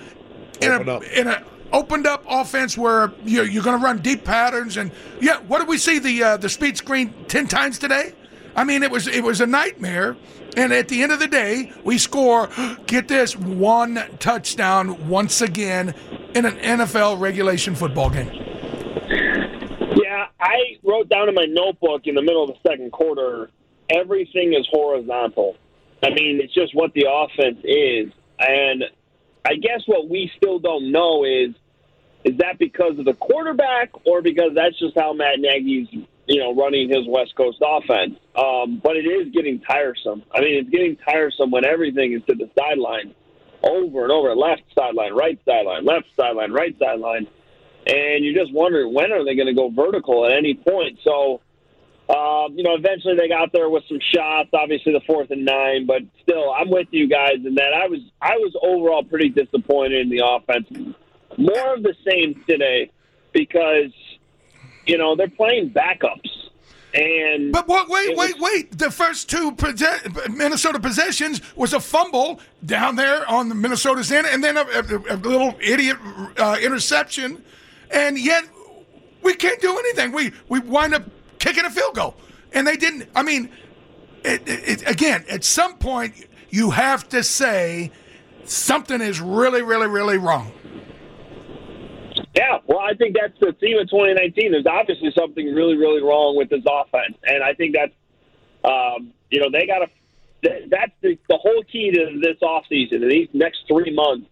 [0.61, 1.03] in Open a, up.
[1.03, 4.91] in a opened up offense where you're, you're going to run deep patterns and
[5.21, 8.13] yeah, what did we see the uh, the speed screen 10 times today?
[8.55, 10.17] I mean, it was it was a nightmare.
[10.57, 12.49] And at the end of the day, we score,
[12.87, 15.93] get this, one touchdown once again
[16.33, 18.31] in an NFL regulation football game.
[19.95, 23.49] Yeah, I wrote down in my notebook in the middle of the second quarter,
[23.89, 25.55] everything is horizontal.
[26.03, 28.11] I mean, it's just what the offense is.
[28.39, 28.83] And
[29.45, 31.55] I guess what we still don't know is
[32.25, 35.87] is that because of the quarterback or because that's just how Matt Nagy's,
[36.27, 38.19] you know, running his West Coast offense.
[38.35, 40.23] Um, but it is getting tiresome.
[40.33, 43.15] I mean, it's getting tiresome when everything is to the sideline
[43.63, 47.27] over and over, left sideline, right sideline, left sideline, right sideline
[47.87, 50.99] and you're just wondering when are they going to go vertical at any point.
[51.03, 51.41] So,
[52.09, 54.49] um, you know, eventually they got there with some shots.
[54.53, 57.99] Obviously, the fourth and nine, but still, I'm with you guys in that I was
[58.21, 60.67] I was overall pretty disappointed in the offense.
[61.37, 62.89] More of the same today
[63.31, 63.91] because
[64.87, 66.29] you know they're playing backups.
[66.91, 68.77] And But what, wait, it was- wait, wait.
[68.79, 69.55] The first two
[70.31, 75.15] Minnesota possessions was a fumble down there on the Minnesota's end, and then a, a,
[75.15, 75.97] a little idiot
[76.39, 77.43] uh, interception,
[77.91, 78.45] and yet
[79.21, 80.11] we can't do anything.
[80.11, 81.03] We we wind up
[81.53, 82.15] kicking a field goal,
[82.53, 83.09] and they didn't.
[83.15, 83.49] I mean,
[84.23, 86.13] it, it, again, at some point
[86.49, 87.91] you have to say
[88.43, 90.51] something is really, really, really wrong.
[92.35, 94.51] Yeah, well, I think that's the theme of 2019.
[94.51, 97.93] There's obviously something really, really wrong with this offense, and I think that's,
[98.63, 99.87] um, you know, they got to.
[100.41, 103.09] That's the, the whole key to this offseason.
[103.09, 104.29] These next three months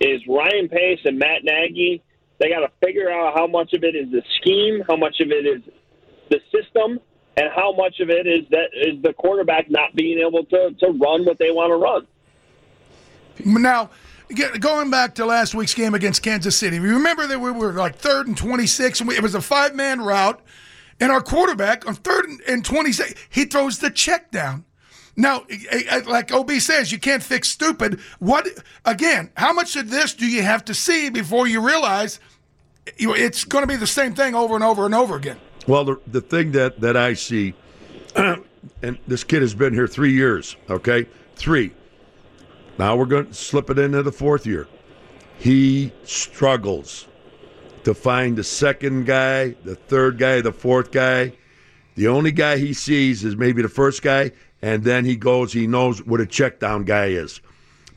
[0.00, 2.00] is Ryan Pace and Matt Nagy.
[2.38, 5.32] They got to figure out how much of it is the scheme, how much of
[5.32, 5.62] it is
[6.32, 6.98] the system,
[7.36, 10.86] and how much of it is that is the quarterback not being able to to
[10.92, 12.06] run what they want to run.
[13.62, 13.90] Now,
[14.60, 17.96] going back to last week's game against Kansas City, we remember that we were like
[17.96, 20.40] third and 26, and we, it was a five man route,
[21.00, 24.64] and our quarterback on third and- and 26, he throws the check down.
[25.14, 25.44] Now,
[26.06, 28.00] like OB says, you can't fix stupid.
[28.18, 28.48] What
[28.86, 29.30] again?
[29.36, 32.18] How much of this do you have to see before you realize
[32.86, 35.38] it's going to be the same thing over and over and over again?
[35.66, 37.54] Well, the, the thing that, that I see,
[38.16, 41.06] and this kid has been here three years, okay?
[41.36, 41.72] Three.
[42.78, 44.66] Now we're going to slip it into the fourth year.
[45.38, 47.06] he struggles
[47.84, 51.32] to find the second guy, the third guy, the fourth guy.
[51.94, 54.32] The only guy he sees is maybe the first guy,
[54.62, 57.40] and then he goes, he knows what a check down guy is.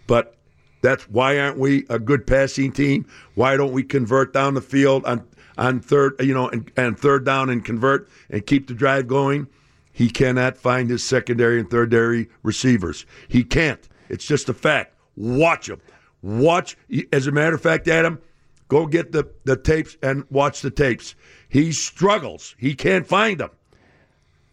[0.08, 0.36] But
[0.82, 3.06] that's why aren't we a good passing team?
[3.36, 7.26] Why don't we convert down the field on on third, you know, and, and third
[7.26, 9.48] down and convert and keep the drive going?
[9.92, 13.06] He cannot find his secondary and thirdary receivers.
[13.30, 13.88] He can't.
[14.10, 14.94] It's just a fact.
[15.16, 15.82] Watch him.
[16.22, 16.76] Watch.
[17.14, 18.20] As a matter of fact, Adam,
[18.68, 21.16] go get the, the tapes and watch the tapes.
[21.48, 22.56] He struggles.
[22.58, 23.52] He can't find them.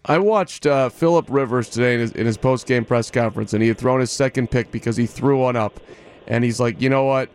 [0.05, 3.63] I watched uh, Philip Rivers today in his, in his post game press conference, and
[3.63, 5.81] he had thrown his second pick because he threw one up.
[6.27, 7.31] And he's like, you know what?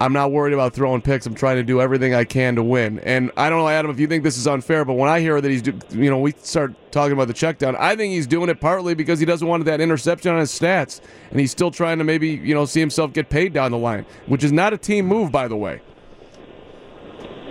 [0.00, 1.26] I'm not worried about throwing picks.
[1.26, 3.00] I'm trying to do everything I can to win.
[3.00, 5.38] And I don't know, Adam, if you think this is unfair, but when I hear
[5.38, 8.26] that he's, do, you know, we start talking about the check down, I think he's
[8.26, 11.02] doing it partly because he doesn't want that interception on his stats.
[11.30, 14.06] And he's still trying to maybe, you know, see himself get paid down the line,
[14.24, 15.82] which is not a team move, by the way.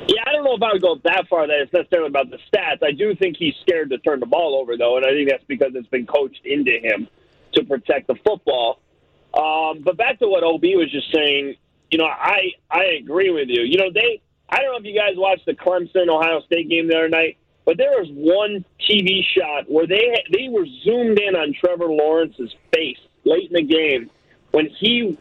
[0.07, 2.39] Yeah, I don't know if I would go that far that it's necessarily about the
[2.51, 2.81] stats.
[2.81, 5.43] I do think he's scared to turn the ball over, though, and I think that's
[5.43, 7.07] because it's been coached into him
[7.53, 8.79] to protect the football.
[9.35, 11.57] Um, but back to what OB was just saying,
[11.91, 13.63] you know, I I agree with you.
[13.63, 16.87] You know, they I don't know if you guys watched the Clemson Ohio State game
[16.87, 21.35] the other night, but there was one TV shot where they they were zoomed in
[21.35, 24.09] on Trevor Lawrence's face late in the game
[24.51, 25.17] when he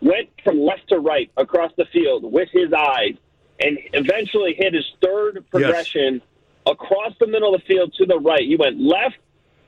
[0.00, 3.14] went from left to right across the field with his eyes
[3.60, 6.22] and eventually hit his third progression yes.
[6.66, 8.42] across the middle of the field to the right.
[8.42, 9.16] He went left,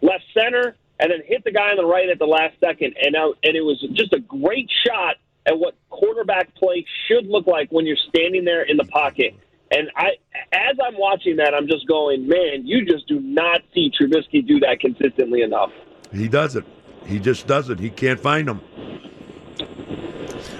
[0.00, 2.94] left center, and then hit the guy on the right at the last second.
[3.02, 5.16] And now, and it was just a great shot
[5.46, 9.34] at what quarterback play should look like when you're standing there in the pocket.
[9.70, 10.10] And I,
[10.52, 14.58] as I'm watching that, I'm just going, man, you just do not see Trubisky do
[14.60, 15.70] that consistently enough.
[16.12, 16.66] He doesn't.
[17.06, 17.78] He just doesn't.
[17.78, 18.60] He can't find them.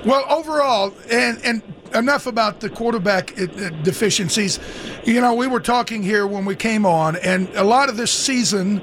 [0.07, 1.63] Well, overall, and and
[1.95, 4.61] enough about the quarterback uh, uh, deficiencies.
[5.05, 8.13] You know, we were talking here when we came on, and a lot of this
[8.13, 8.81] season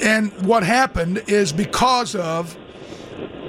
[0.00, 2.56] and what happened is because of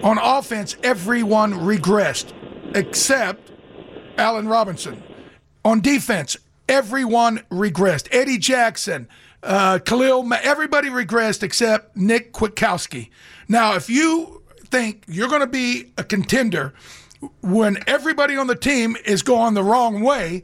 [0.03, 2.33] on offense, everyone regressed
[2.75, 3.51] except
[4.17, 5.01] Allen Robinson.
[5.63, 6.37] On defense,
[6.67, 8.07] everyone regressed.
[8.11, 9.07] Eddie Jackson,
[9.43, 13.09] uh, Khalil, everybody regressed except Nick Kwiatkowski.
[13.47, 16.73] Now, if you think you're going to be a contender
[17.41, 20.43] when everybody on the team is going the wrong way,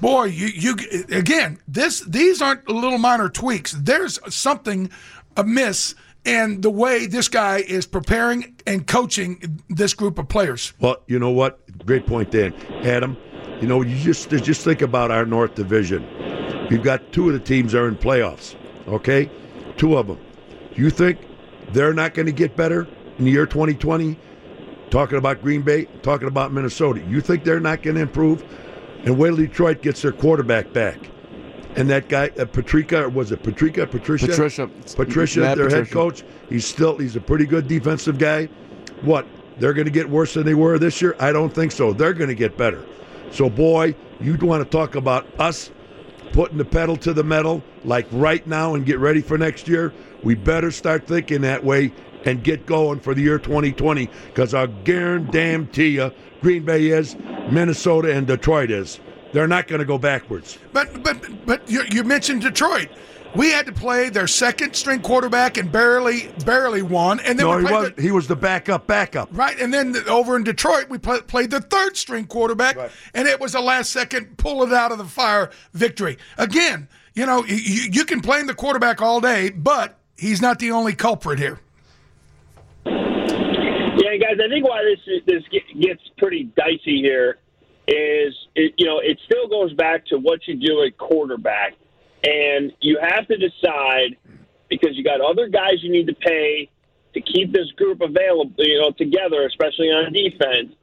[0.00, 0.76] boy, you you
[1.10, 3.72] again, this these aren't little minor tweaks.
[3.72, 4.90] There's something
[5.36, 5.94] amiss
[6.24, 10.72] in the way this guy is preparing and coaching this group of players.
[10.80, 11.60] Well, you know what?
[11.84, 12.54] Great point, Dan.
[12.82, 13.16] Adam,
[13.60, 16.02] you know, you just just think about our North Division.
[16.70, 18.56] You've got two of the teams are in playoffs.
[18.88, 19.30] Okay,
[19.76, 20.18] two of them.
[20.74, 21.18] You think
[21.72, 24.18] they're not going to get better in the year 2020?
[24.90, 27.02] Talking about Green Bay, talking about Minnesota.
[27.08, 28.44] You think they're not going to improve?
[29.04, 30.98] And wait till Detroit gets their quarterback back.
[31.76, 33.90] And that guy, uh, Patrica, was it Patrica?
[33.90, 34.28] Patricia?
[34.28, 34.70] Patricia.
[34.94, 35.84] Patricia, Matt their Patricia.
[35.84, 36.22] head coach.
[36.48, 38.46] He's still, he's a pretty good defensive guy.
[39.02, 39.26] What?
[39.58, 41.16] They're going to get worse than they were this year?
[41.18, 41.92] I don't think so.
[41.92, 42.84] They're going to get better.
[43.30, 45.70] So, boy, you'd want to talk about us
[46.32, 49.92] putting the pedal to the metal like right now and get ready for next year?
[50.22, 51.92] We better start thinking that way
[52.24, 57.16] and get going for the year 2020 because I guarantee you Green Bay is,
[57.50, 59.00] Minnesota, and Detroit is.
[59.34, 60.58] They're not going to go backwards.
[60.72, 62.88] But but but you, you mentioned Detroit.
[63.34, 67.56] We had to play their second string quarterback and barely barely won, and then no,
[67.56, 69.28] we he played was he was the backup backup.
[69.32, 72.76] right, and then the, over in Detroit we play, played the third string quarterback,
[73.12, 76.16] and it was a last second pull it out of the fire victory.
[76.38, 77.56] Again, you know you,
[77.90, 81.58] you can blame the quarterback all day, but he's not the only culprit here.
[82.86, 85.42] Yeah, guys, I think why this this
[85.80, 87.38] gets pretty dicey here
[87.86, 91.74] is it, you know it still goes back to what you do at quarterback,
[92.22, 94.16] and you have to decide
[94.68, 96.70] because you got other guys you need to pay
[97.14, 100.74] to keep this group available, you know, together, especially on defense.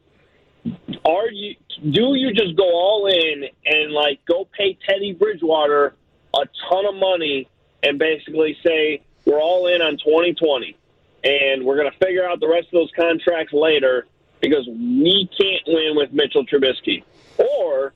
[1.06, 1.56] Are you
[1.89, 5.95] do you just go all in and like go pay Teddy Bridgewater
[6.34, 7.47] a ton of money
[7.84, 10.78] and basically say we're all in on 2020
[11.24, 14.06] and we're going to figure out the rest of those contracts later
[14.42, 17.04] because we can't win with Mitchell Trubisky?
[17.38, 17.94] Or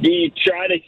[0.00, 0.78] do you try to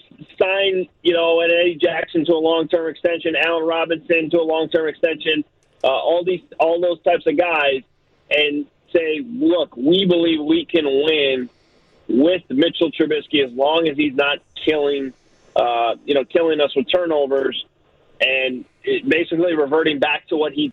[0.41, 4.89] sign, you know, an Eddie Jackson to a long-term extension, Allen Robinson to a long-term
[4.89, 5.45] extension,
[5.83, 7.83] uh, all these, all those types of guys,
[8.31, 11.51] and say, look, we believe we can win
[12.09, 15.13] with Mitchell Trubisky as long as he's not killing,
[15.57, 17.65] uh, you know, killing us with turnovers,
[18.21, 18.65] and
[19.07, 20.73] basically reverting back to what he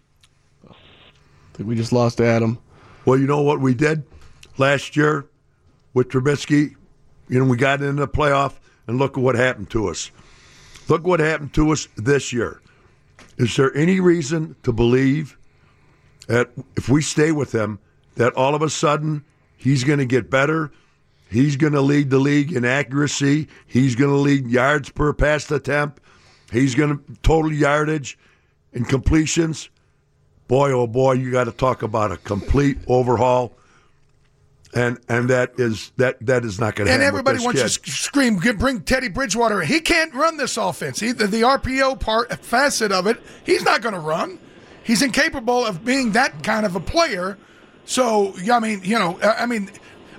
[0.70, 2.58] I think we just lost Adam.
[3.06, 4.04] Well, you know what we did?
[4.58, 5.28] last year
[5.94, 6.76] with Trubisky.
[7.28, 8.54] You know, we got into the playoff,
[8.88, 10.12] and look at what happened to us.
[10.88, 12.62] Look what happened to us this year.
[13.38, 15.38] Is there any reason to believe
[16.28, 17.80] that if we stay with him,
[18.16, 19.24] that all of a sudden
[19.56, 20.72] he's going to get better?
[21.30, 23.48] He's going to lead the league in accuracy.
[23.66, 26.02] He's going to lead yards per pass attempt.
[26.52, 28.18] He's going to total yardage
[28.74, 29.70] and completions.
[30.52, 33.54] Boy, oh boy, you got to talk about a complete overhaul.
[34.74, 37.06] And and that is that that is not going to happen.
[37.06, 37.72] And everybody wants to kid.
[37.72, 39.62] sc- scream, bring Teddy Bridgewater.
[39.62, 39.70] in.
[39.70, 41.00] He can't run this offense.
[41.00, 44.40] He, the, the RPO part facet of it, he's not going to run.
[44.84, 47.38] He's incapable of being that kind of a player.
[47.86, 49.72] So, yeah, I mean, you know, I I mean,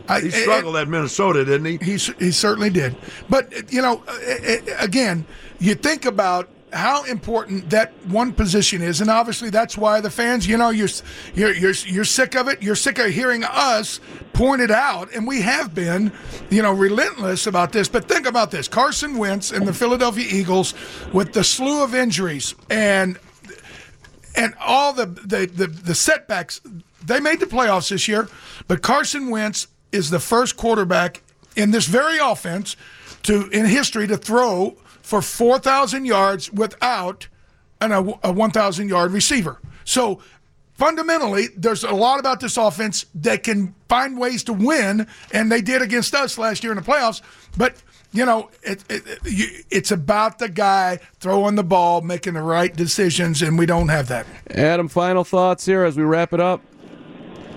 [0.08, 1.76] I, He struggled at Minnesota, didn't he?
[1.76, 2.96] He he certainly did.
[3.28, 4.02] But you know,
[4.78, 5.26] again,
[5.58, 10.46] you think about how important that one position is, and obviously that's why the fans,
[10.46, 10.88] you know, you're
[11.34, 12.62] you're you're, you're sick of it.
[12.62, 14.00] You're sick of hearing us
[14.32, 16.12] point it out, and we have been,
[16.50, 17.88] you know, relentless about this.
[17.88, 20.74] But think about this: Carson Wentz and the Philadelphia Eagles,
[21.12, 23.18] with the slew of injuries and
[24.34, 26.60] and all the, the, the, the setbacks.
[27.04, 28.28] They made the playoffs this year,
[28.66, 31.22] but Carson Wentz is the first quarterback
[31.56, 32.76] in this very offense
[33.24, 34.76] to in history to throw
[35.12, 37.28] for 4,000 yards without
[37.82, 39.60] an, a, a 1,000 yard receiver.
[39.84, 40.22] So
[40.72, 45.60] fundamentally, there's a lot about this offense that can find ways to win, and they
[45.60, 47.20] did against us last year in the playoffs.
[47.58, 47.74] But
[48.14, 52.74] you know, it, it, it, it's about the guy throwing the ball, making the right
[52.74, 54.24] decisions, and we don't have that.
[54.48, 56.62] Adam, final thoughts here as we wrap it up.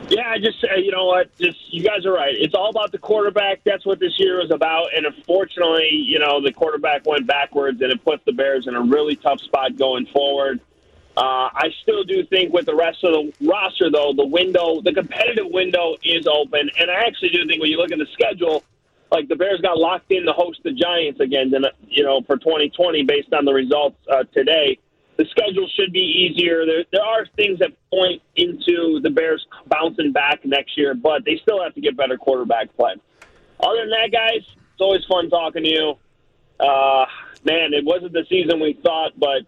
[0.09, 2.35] Yeah, I just uh, you know what, just you guys are right.
[2.37, 3.61] It's all about the quarterback.
[3.63, 4.95] That's what this year is about.
[4.95, 8.81] And unfortunately, you know, the quarterback went backwards, and it puts the Bears in a
[8.81, 10.59] really tough spot going forward.
[11.17, 14.93] Uh, I still do think with the rest of the roster, though, the window, the
[14.93, 18.63] competitive window is open, and I actually do think when you look at the schedule,
[19.11, 21.53] like the Bears got locked in to host the Giants again,
[21.87, 24.77] you know, for 2020 based on the results uh, today.
[25.17, 26.65] The schedule should be easier.
[26.65, 31.37] There, there are things that point into the Bears bouncing back next year, but they
[31.41, 32.95] still have to get better quarterback play.
[33.59, 35.93] Other than that, guys, it's always fun talking to you.
[36.59, 37.05] Uh,
[37.45, 39.43] man, it wasn't the season we thought, but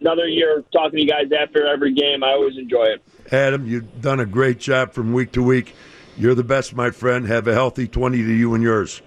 [0.00, 2.24] another year talking to you guys after every game.
[2.24, 3.02] I always enjoy it.
[3.32, 5.74] Adam, you've done a great job from week to week.
[6.16, 7.26] You're the best, my friend.
[7.26, 9.00] Have a healthy 20 to you and yours.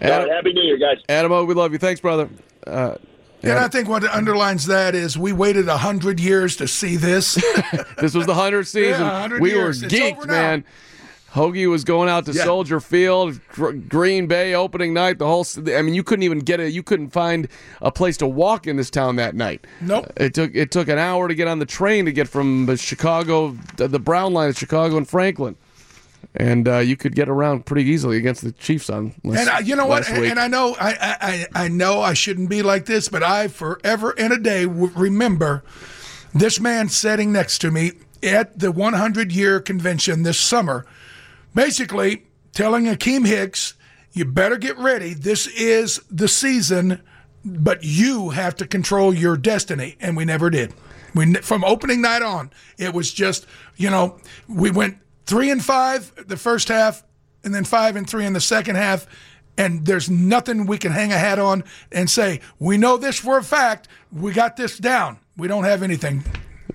[0.00, 1.02] Adam, Happy New Year, guys.
[1.08, 1.78] Adam, we love you.
[1.78, 2.30] Thanks, brother.
[2.66, 2.94] Uh,
[3.42, 7.34] And I think what underlines that is we waited a hundred years to see this.
[7.98, 9.02] this was the hundredth season.
[9.02, 9.80] Yeah, 100 we years.
[9.80, 10.64] were It's geeked, man.
[11.34, 12.44] Hoagie was going out to Yeah.
[12.44, 15.18] Soldier Field, Gr- Green Bay opening night.
[15.18, 16.72] The whole, I mean, you couldn't even get it.
[16.72, 17.48] You couldn't find
[17.82, 19.66] a place to walk in this town that night.
[19.82, 20.10] Nope.
[20.16, 22.76] It took it took an hour to get on the train to get from uh,
[22.76, 25.56] Chicago, the the Brown line of Chicago and Franklin,
[26.34, 29.14] and uh, you could get around pretty easily against the Chiefs on.
[29.24, 30.08] Last, and I, you know what?
[30.08, 30.30] And, week.
[30.30, 33.48] and I know I, I I I know I shouldn't be like this, but I
[33.48, 35.64] forever and a day remember
[36.34, 40.84] this man sitting next to me at the 100 year convention this summer,
[41.54, 43.74] basically telling Akeem Hicks,
[44.12, 45.14] "You better get ready.
[45.14, 47.00] This is the season."
[47.44, 50.74] But you have to control your destiny, and we never did.
[51.14, 54.18] We from opening night on, it was just you know
[54.48, 54.98] we went
[55.28, 57.04] three and five the first half,
[57.44, 59.06] and then five and three in the second half.
[59.56, 63.38] And there's nothing we can hang a hat on and say, we know this for
[63.38, 63.88] a fact.
[64.12, 65.18] We got this down.
[65.36, 66.22] We don't have anything.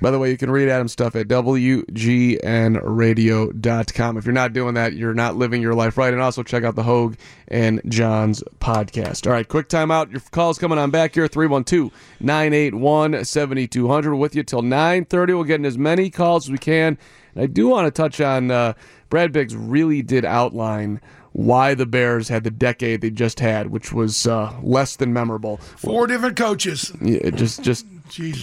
[0.02, 4.18] By the way, you can read Adam's stuff at WGNradio.com.
[4.18, 6.12] If you're not doing that, you're not living your life right.
[6.12, 7.16] And also check out the Hoge
[7.48, 9.28] and Jahns podcast.
[9.28, 10.12] All right, quick timeout.
[10.12, 11.90] Your call's coming on back here 312
[12.20, 15.34] 981 7200 with you till 930.
[15.36, 16.98] We'll get in as many calls as we can.
[17.36, 18.74] And I do want to touch on uh,
[19.10, 21.02] Brad Biggs really did outline
[21.34, 25.58] why the Bears had the decade they just had, which was uh, less than memorable.
[25.58, 26.92] Four different coaches.
[27.02, 27.86] Yeah, just just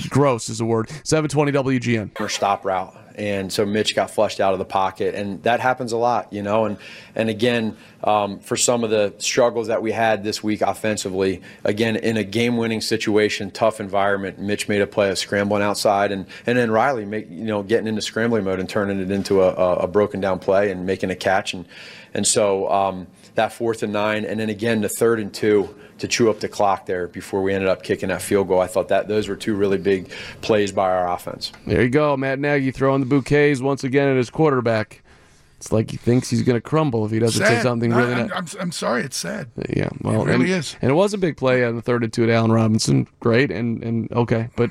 [0.08, 0.88] gross is a word.
[1.04, 2.20] 720 WGN.
[2.20, 2.96] or stop route.
[3.16, 6.42] And so Mitch got flushed out of the pocket, and that happens a lot, you
[6.42, 6.64] know.
[6.64, 6.78] And
[7.14, 11.96] and again, um, for some of the struggles that we had this week offensively, again
[11.96, 16.56] in a game-winning situation, tough environment, Mitch made a play of scrambling outside, and and
[16.56, 19.74] then Riley make you know getting into scrambling mode and turning it into a, a,
[19.80, 21.66] a broken down play and making a catch, and
[22.14, 26.08] and so um, that fourth and nine, and then again the third and two to
[26.08, 28.60] chew up the clock there before we ended up kicking that field goal.
[28.60, 30.10] I thought that those were two really big
[30.40, 31.52] plays by our offense.
[31.66, 35.02] There you go, Matt Nagy throwing the bouquets once again at his quarterback.
[35.58, 38.14] It's like he thinks he's going to crumble if he doesn't say something really.
[38.14, 39.48] I, not- am I'm, I'm sorry, it's sad.
[39.68, 40.74] yeah, well, It really and, is.
[40.80, 43.06] And it was a big play on the third and two at Allen Robinson.
[43.20, 44.70] Great and and okay, but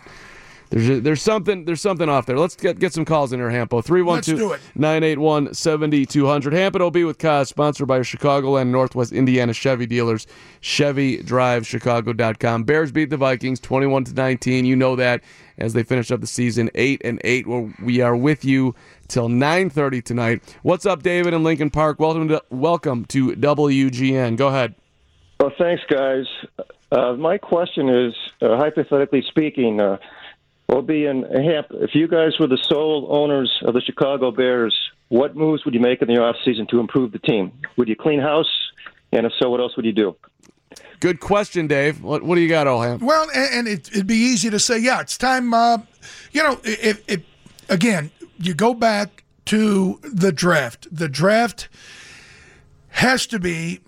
[0.69, 2.37] There's there's something there's something off there.
[2.37, 3.83] Let's get get some calls in here, Hampo.
[3.83, 6.53] 312-981-7200.
[6.53, 10.27] Hampo OB with Kaz, sponsored by Chicagoland and Northwest Indiana Chevy dealers.
[10.61, 12.65] ChevyDriveChicago.com.
[12.65, 14.65] Bears beat the Vikings 21 to 19.
[14.65, 15.23] You know that
[15.57, 17.47] as they finish up the season 8 and 8.
[17.47, 18.75] Well, we are with you
[19.07, 20.55] till 9:30 tonight.
[20.61, 21.99] What's up, David in Lincoln Park?
[21.99, 24.37] Welcome to welcome to WGN.
[24.37, 24.75] Go ahead.
[25.39, 26.27] Well, thanks, guys.
[26.91, 29.97] Uh, my question is, uh, hypothetically speaking, uh,
[30.75, 34.77] will be in if you guys were the sole owners of the Chicago Bears,
[35.09, 37.51] what moves would you make in the offseason to improve the team?
[37.77, 38.49] Would you clean house?
[39.11, 40.15] And if so, what else would you do?
[40.99, 42.03] Good question, Dave.
[42.03, 42.99] What, what do you got, Olham?
[42.99, 45.53] Well, and, and it, would be easy to say, yeah, it's time.
[45.53, 45.79] Uh,
[46.31, 47.23] you know, if, if
[47.69, 50.87] again, you go back to the draft.
[50.95, 51.69] The draft
[52.89, 53.79] has to be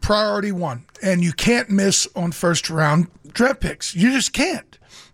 [0.00, 3.94] priority one, and you can't miss on first round draft picks.
[3.94, 4.67] You just can't.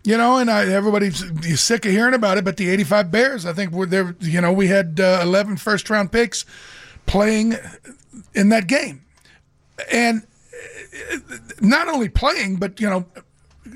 [0.05, 3.53] You know, and I, everybody's sick of hearing about it, but the 85 Bears, I
[3.53, 4.15] think, were there.
[4.19, 6.45] You know, we had uh, 11 first round picks
[7.07, 7.55] playing
[8.35, 9.01] in that game.
[9.91, 10.21] And
[11.11, 11.17] uh,
[11.59, 13.05] not only playing, but, you know,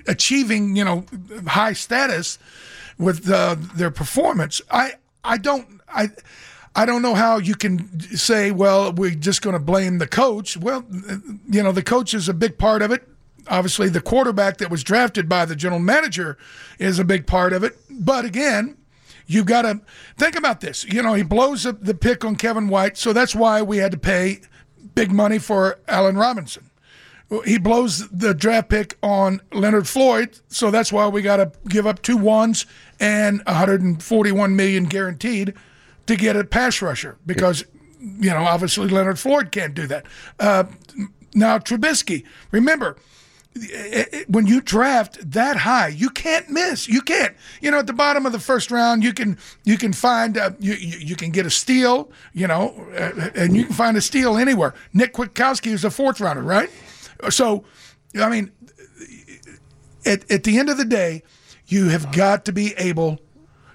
[0.06, 1.04] achieving, you know,
[1.48, 2.38] high status
[3.00, 4.62] with uh, their performance.
[4.70, 6.10] I, I don't, I,
[6.76, 10.58] I don't know how you can say, well, we're just going to blame the coach.
[10.58, 10.86] Well,
[11.50, 13.09] you know, the coach is a big part of it.
[13.50, 16.38] Obviously, the quarterback that was drafted by the general manager
[16.78, 17.78] is a big part of it.
[17.90, 18.78] But again,
[19.26, 19.82] you've got to
[20.18, 20.86] think about this.
[20.86, 23.92] You know, he blows up the pick on Kevin White, so that's why we had
[23.92, 24.42] to pay
[24.96, 26.70] big money for Allen Robinson.
[27.46, 31.86] He blows the draft pick on Leonard Floyd, so that's why we got to give
[31.86, 32.66] up two ones
[33.00, 35.54] and 141 million guaranteed
[36.08, 37.64] to get a pass rusher because
[38.02, 40.08] you know obviously Leonard Floyd can't do that.
[40.40, 40.64] Uh,
[41.36, 42.98] now Trubisky, remember
[44.28, 46.88] when you draft that high, you can't miss.
[46.88, 47.36] You can't.
[47.62, 50.52] You know, at the bottom of the first round, you can you can find uh,
[50.60, 52.12] you, you can get a steal.
[52.34, 54.76] You know, uh, and you can find a steal anywhere.
[54.94, 56.70] Nick Kwiatkoski is a fourth rounder, right?
[57.30, 57.66] So,
[58.20, 58.52] I mean,
[60.06, 61.24] at at the end of the day,
[61.66, 63.20] you have got to be able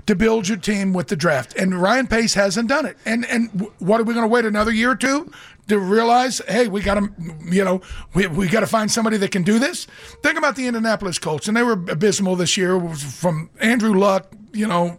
[0.06, 1.54] to build your team with the draft.
[1.56, 2.96] And Ryan Pace hasn't done it.
[3.04, 5.30] And and what are we going to wait another year or two
[5.68, 7.10] to realize, hey, we got to,
[7.44, 7.80] you know,
[8.14, 9.86] we, we got to find somebody that can do this.
[10.22, 14.66] Think about the Indianapolis Colts, and they were abysmal this year from Andrew Luck, you
[14.66, 14.98] know,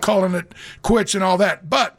[0.00, 1.68] calling it quits and all that.
[1.68, 1.98] But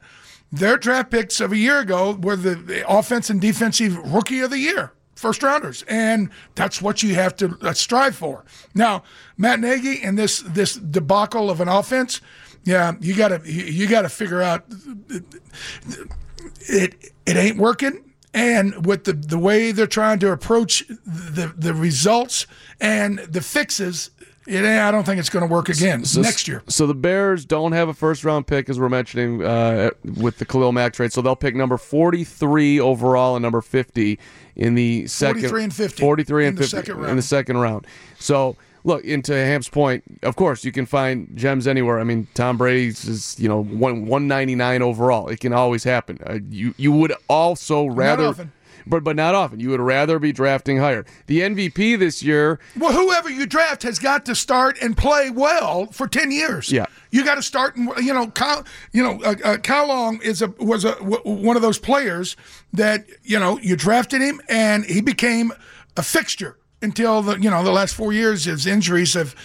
[0.51, 4.49] their draft picks of a year ago were the, the offense and defensive rookie of
[4.49, 8.45] the year first rounders, and that's what you have to uh, strive for.
[8.75, 9.03] Now,
[9.35, 12.21] Matt Nagy and this this debacle of an offense,
[12.63, 14.65] yeah, you got to you got to figure out
[16.69, 21.73] it it ain't working and with the, the way they're trying to approach the the
[21.73, 22.45] results
[22.79, 24.11] and the fixes,
[24.47, 26.63] it, I don't think it's going to work again so, next year.
[26.67, 30.45] So the Bears don't have a first round pick, as we're mentioning uh, with the
[30.45, 31.11] Khalil Mack trade.
[31.11, 34.17] So they'll pick number 43 overall and number 50
[34.55, 35.41] in the second.
[35.41, 36.01] 43 and 50.
[36.01, 36.77] 43 and 50
[37.09, 37.87] in the second round.
[38.19, 38.55] So
[38.87, 40.03] look into Ham's point.
[40.23, 41.99] Of course, you can find gems anywhere.
[41.99, 45.27] I mean, Tom Brady's is you know one one ninety nine overall.
[45.27, 46.17] It can always happen.
[46.25, 48.33] Uh, you you would also rather.
[48.89, 49.59] But, but not often.
[49.59, 51.05] You would rather be drafting higher.
[51.25, 52.57] The MVP this year.
[52.77, 56.71] Well, whoever you draft has got to start and play well for ten years.
[56.71, 57.75] Yeah, you got to start.
[57.75, 58.63] And you know, Kyle,
[58.93, 62.37] you know, uh, uh, Kyle Long is a was a w- one of those players
[62.71, 65.51] that you know you drafted him and he became
[65.97, 69.35] a fixture until the you know the last four years his injuries have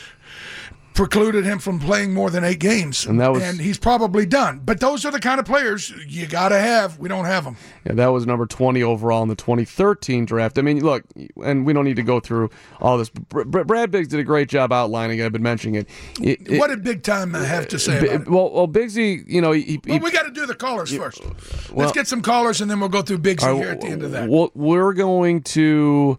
[0.95, 3.07] precluded him from playing more than eight games.
[3.07, 4.61] And that was and he's probably done.
[4.65, 6.99] But those are the kind of players you got to have.
[6.99, 10.59] We don't have them yeah that was number 20 overall in the 2013 draft.
[10.59, 11.05] I mean look
[11.43, 14.73] and we don't need to go through all this brad biggs did a great job
[14.73, 15.27] outlining it.
[15.27, 15.89] I've been mentioning it,
[16.21, 19.53] it, it what did big time have to say about well, well Biggsy, you know
[19.53, 21.23] he, well, we got to do the callers first.
[21.23, 21.31] Uh,
[21.73, 24.03] let's get some callers and then we'll go through Biggsy right, here at the end
[24.03, 24.29] of that.
[24.29, 26.19] well, we're going to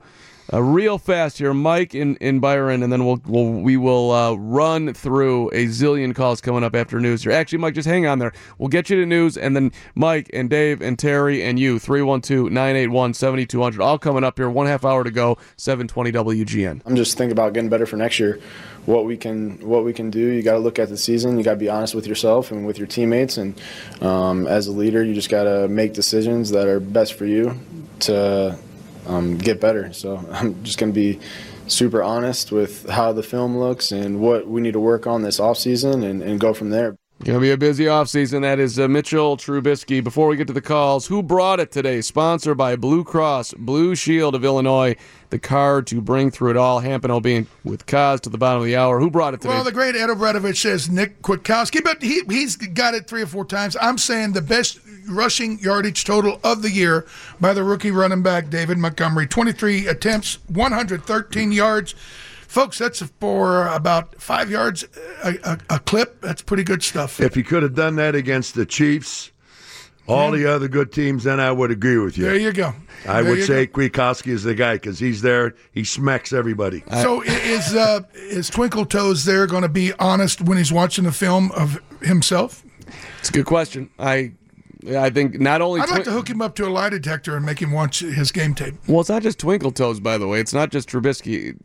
[0.51, 4.33] uh, real fast here, Mike in, in Byron, and then we'll, we'll we will uh,
[4.33, 7.31] run through a zillion calls coming up after news here.
[7.31, 8.33] Actually, Mike, just hang on there.
[8.57, 13.79] We'll get you to news, and then Mike and Dave and Terry and you, 312-981-7200,
[13.79, 14.49] all coming up here.
[14.49, 16.81] One half hour to go, 720 WGN.
[16.85, 18.39] I'm just thinking about getting better for next year.
[18.85, 20.19] What we can what we can do.
[20.19, 21.37] You got to look at the season.
[21.37, 23.37] You got to be honest with yourself and with your teammates.
[23.37, 23.59] And
[24.01, 27.57] um, as a leader, you just got to make decisions that are best for you
[28.01, 28.57] to
[29.07, 29.91] um, get better.
[29.93, 31.19] So I'm just going to be
[31.67, 35.39] super honest with how the film looks and what we need to work on this
[35.39, 36.97] off season and, and go from there.
[37.23, 38.41] Gonna be a busy offseason.
[38.41, 40.03] That is uh, Mitchell Trubisky.
[40.03, 42.01] Before we get to the calls, who brought it today?
[42.01, 44.97] Sponsored by Blue Cross Blue Shield of Illinois.
[45.34, 46.79] The card to bring through it all.
[46.79, 48.99] Hampton will being with Kaz to the bottom of the hour.
[48.99, 49.51] Who brought it today?
[49.51, 53.25] Well, the great Ed O'Bradovich says Nick Kwiatkoski, but he, he's got it three or
[53.25, 53.75] four times.
[53.81, 54.79] I'm saying the best
[55.09, 57.07] rushing yardage total of the year
[57.41, 59.25] by the rookie running back David Montgomery.
[59.25, 61.93] 23 attempts, 113 yards.
[62.47, 64.86] Folks, that's for about five yards
[65.23, 66.21] a, a, a clip.
[66.21, 67.19] That's pretty good stuff.
[67.19, 69.31] If he could have done that against the Chiefs,
[70.07, 72.25] all the other good teams, then I would agree with you.
[72.25, 72.73] There you go.
[73.07, 75.55] I There would you say Kwiatkoski is the guy because he's there.
[75.71, 76.83] He smacks everybody.
[76.91, 81.11] So is uh, is Twinkle Toes there going to be honest when he's watching the
[81.11, 82.63] film of himself?
[83.19, 83.89] It's a good question.
[83.99, 84.33] I
[84.97, 87.45] I think not only I'd like to hook him up to a lie detector and
[87.45, 88.75] make him watch his game tape.
[88.87, 90.39] Well, it's not just Twinkle Toes, by the way.
[90.39, 91.55] It's not just Trubisky.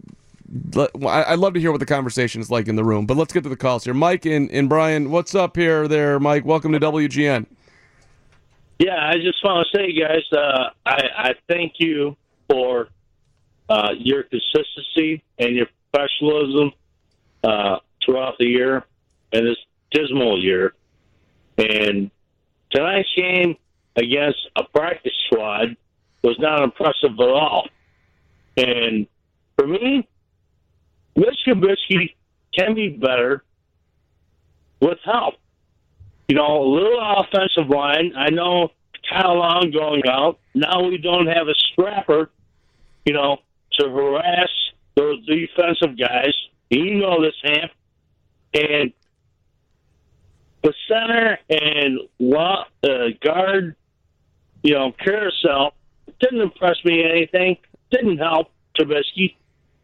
[1.05, 3.33] I- I'd love to hear what the conversation is like in the room, but let's
[3.33, 3.93] get to the calls here.
[3.93, 6.45] Mike and, and Brian, what's up here, there, Mike?
[6.45, 7.47] Welcome to WGN.
[8.79, 12.17] Yeah, I just want to say, guys, uh, I, I thank you
[12.49, 12.89] for
[13.69, 16.73] uh, your consistency and your professionalism
[17.43, 18.85] uh, throughout the year
[19.33, 19.57] and this
[19.91, 20.75] dismal year.
[21.57, 22.11] And
[22.71, 23.57] tonight's game
[23.97, 25.77] against a practice squad
[26.23, 27.69] was not impressive at all.
[28.57, 29.09] And
[29.57, 30.07] for me,
[31.17, 32.15] Mitch Trubisky
[32.57, 33.43] can be better
[34.81, 35.35] with help
[36.29, 38.13] you know, a little offensive line.
[38.17, 38.71] I know
[39.09, 40.39] Kyle Long going out.
[40.55, 42.31] Now we don't have a scrapper,
[43.05, 43.39] you know,
[43.79, 44.49] to harass
[44.95, 46.35] those defensive guys.
[46.71, 47.73] You know this, Hamp.
[48.55, 48.93] And
[50.63, 52.89] the center and wa- uh,
[53.25, 53.77] guard,
[54.63, 55.75] you know, carousel
[56.21, 57.57] didn't impress me anything.
[57.91, 59.35] Didn't help Trubisky.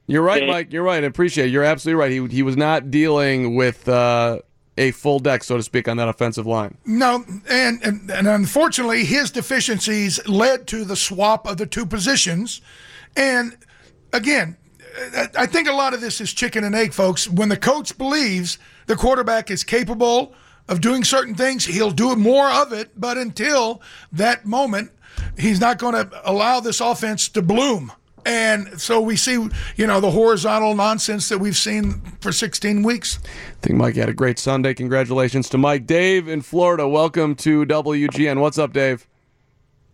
[0.07, 0.73] You're right, And- Mike.
[0.73, 1.03] You're right.
[1.03, 1.51] I appreciate it.
[1.53, 2.11] You're absolutely right.
[2.31, 4.41] He, he was not dealing with uh,
[4.77, 6.77] a full deck, so to speak, on that offensive line.
[6.85, 12.61] No, and, and and unfortunately, his deficiencies led to the swap of the two positions.
[13.17, 13.57] And
[14.13, 14.57] again,
[15.17, 17.29] I- I think a lot of this is chicken and egg, folks.
[17.29, 20.35] When the coach believes the quarterback is capable
[20.69, 22.99] of doing certain things, he'll do more of it.
[23.01, 23.81] But until
[24.13, 24.91] that moment,
[25.39, 27.93] he's not going to allow this offense to bloom.
[28.27, 33.19] And so we see, you know, the horizontal nonsense that we've seen for 16 weeks.
[33.23, 34.75] I think Mike had a great Sunday.
[34.75, 35.87] Congratulations to Mike.
[35.87, 38.41] Dave in Florida, welcome to WGN.
[38.41, 39.07] What's up, Dave?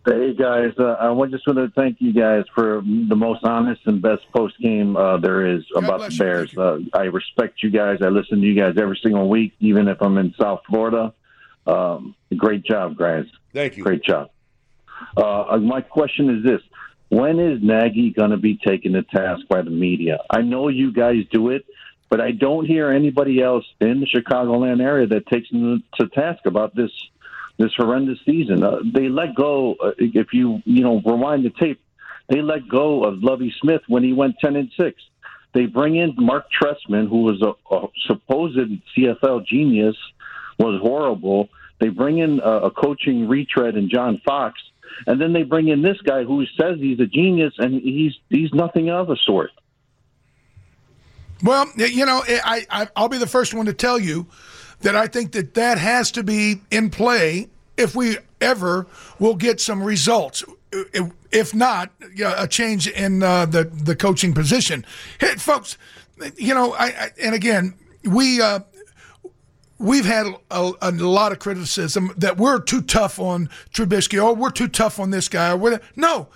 [0.03, 4.01] Hey guys, uh, I just want to thank you guys for the most honest and
[4.01, 6.57] best post game uh, there is about the Bears.
[6.57, 7.99] Uh, I respect you guys.
[8.01, 11.13] I listen to you guys every single week, even if I'm in South Florida.
[11.67, 13.25] Um, great job, guys.
[13.53, 13.83] Thank you.
[13.83, 14.31] Great job.
[15.15, 16.61] Uh, my question is this:
[17.11, 20.19] When is Nagy going to be taken to task by the media?
[20.29, 21.65] I know you guys do it,
[22.09, 26.45] but I don't hear anybody else in the Chicagoland area that takes him to task
[26.45, 26.91] about this
[27.57, 28.63] this horrendous season.
[28.63, 29.73] Uh, they let go.
[29.73, 31.81] Uh, if you you know rewind the tape,
[32.29, 35.01] they let go of Lovie Smith when he went ten and six.
[35.53, 38.57] They bring in Marc Trestman, who was a, a supposed
[38.97, 39.97] CFL genius,
[40.57, 41.49] was horrible.
[41.81, 44.61] They bring in a, a coaching retread in John Fox,
[45.07, 48.53] and then they bring in this guy who says he's a genius, and he's he's
[48.53, 49.51] nothing of a sort.
[51.43, 54.27] Well, you know, I, I I'll be the first one to tell you
[54.81, 58.87] that I think that that has to be in play if we ever
[59.19, 60.43] will get some results.
[61.31, 61.91] If not,
[62.23, 64.85] a change in uh, the the coaching position,
[65.19, 65.77] hey, folks.
[66.37, 67.73] You know, I, I and again
[68.03, 68.41] we.
[68.41, 68.59] Uh,
[69.81, 74.51] We've had a, a lot of criticism that we're too tough on Trubisky, or we're
[74.51, 75.51] too tough on this guy.
[75.51, 75.83] Or whatever.
[75.95, 76.27] no,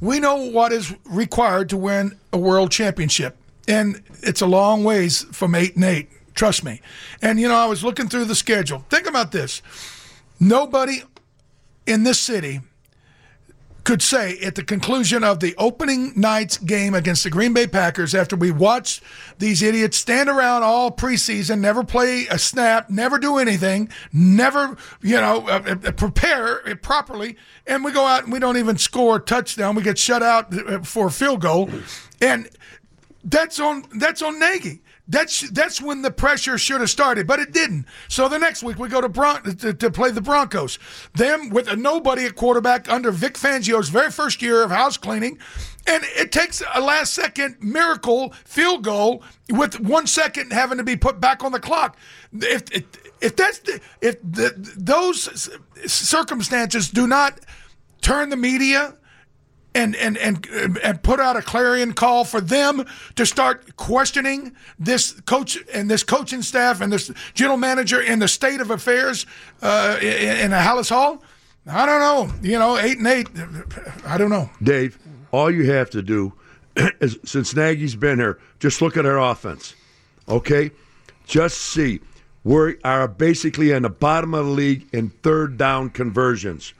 [0.00, 3.36] we know what is required to win a world championship,
[3.66, 6.10] and it's a long ways from eight and eight.
[6.34, 6.80] Trust me.
[7.22, 8.84] And you know, I was looking through the schedule.
[8.90, 9.62] Think about this:
[10.38, 11.02] nobody
[11.86, 12.60] in this city
[13.84, 18.14] could say at the conclusion of the opening night's game against the Green Bay Packers,
[18.14, 19.02] after we watched
[19.38, 25.16] these idiots stand around all preseason, never play a snap, never do anything, never, you
[25.16, 27.36] know, uh, uh, prepare it properly,
[27.66, 29.74] and we go out and we don't even score a touchdown.
[29.74, 31.70] We get shut out uh, for a field goal,
[32.20, 32.48] and
[33.24, 34.82] that's on that's on Nagy.
[35.10, 37.86] That's that's when the pressure should have started, but it didn't.
[38.06, 40.78] So the next week we go to Bron- to, to play the Broncos.
[41.14, 45.40] Them with a nobody at quarterback under Vic Fangio's very first year of house cleaning,
[45.84, 50.94] and it takes a last second miracle field goal with one second having to be
[50.94, 51.98] put back on the clock.
[52.32, 52.70] If
[53.20, 53.60] if, that's
[54.00, 55.50] if the, those
[55.86, 57.40] circumstances do not
[58.00, 58.94] turn the media
[59.74, 60.46] and and and
[60.82, 62.84] and put out a clarion call for them
[63.16, 68.28] to start questioning this coach and this coaching staff and this general manager in the
[68.28, 69.26] state of affairs
[69.62, 71.22] uh, in, in Halas Hall?
[71.66, 72.34] I don't know.
[72.42, 73.28] You know, eight and eight.
[74.04, 74.50] I don't know.
[74.62, 74.98] Dave,
[75.30, 76.32] all you have to do
[77.00, 79.74] is, since Nagy's been here, just look at our offense.
[80.28, 80.70] Okay,
[81.26, 82.00] just see
[82.44, 86.72] we are basically in the bottom of the league in third down conversions.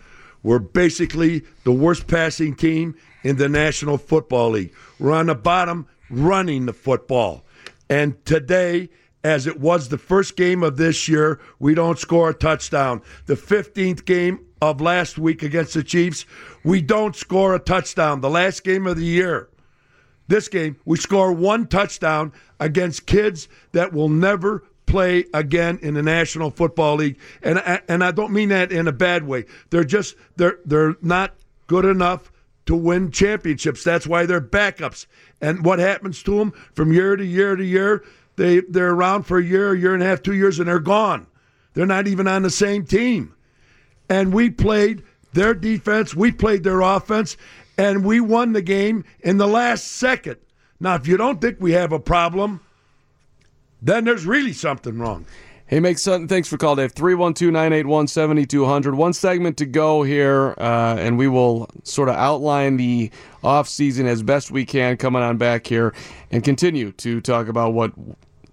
[0.43, 4.75] We're basically the worst passing team in the National Football League.
[4.99, 7.45] We're on the bottom running the football.
[7.89, 8.89] And today,
[9.23, 13.03] as it was the first game of this year, we don't score a touchdown.
[13.27, 16.25] The 15th game of last week against the Chiefs,
[16.65, 18.21] we don't score a touchdown.
[18.21, 19.49] The last game of the year.
[20.29, 26.03] This game, we score one touchdown against kids that will never play again in the
[26.03, 29.45] National Football League, and I, and I don't mean that in a bad way.
[29.71, 31.35] They're just they're they're not
[31.67, 32.33] good enough
[32.67, 33.85] to win championships.
[33.85, 35.07] That's why they're backups.
[35.41, 38.05] And what happens to them from year to year to year?
[38.37, 40.81] They they're around for a year, a year and a half, two years, and they're
[40.81, 41.27] gone.
[41.75, 43.35] They're not even on the same team.
[44.09, 47.37] And we played their defense, we played their offense,
[47.79, 50.39] and we won the game in the last second.
[50.81, 52.61] Now, if you don't think we have a problem,
[53.83, 55.27] then there's really something wrong.
[55.71, 56.91] Hey, Make Sutton, thanks for calling, Dave.
[56.95, 58.95] 312 981 7200.
[58.97, 63.09] One segment to go here, uh, and we will sort of outline the
[63.45, 65.95] offseason as best we can coming on back here
[66.33, 67.93] and continue to talk about what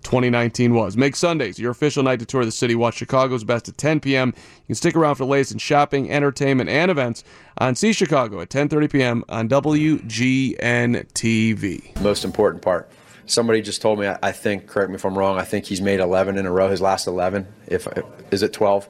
[0.03, 0.95] 2019 was.
[0.95, 2.75] Make Sundays your official night to tour the city.
[2.75, 4.27] Watch Chicago's best at 10 p.m.
[4.35, 7.23] You can stick around for the latest in shopping, entertainment, and events
[7.57, 9.23] on See Chicago at 10:30 p.m.
[9.27, 11.99] on WGN TV.
[12.01, 12.91] Most important part
[13.27, 15.99] somebody just told me, I think, correct me if I'm wrong, I think he's made
[15.99, 17.47] 11 in a row, his last 11.
[17.67, 17.87] If
[18.31, 18.87] Is it 12?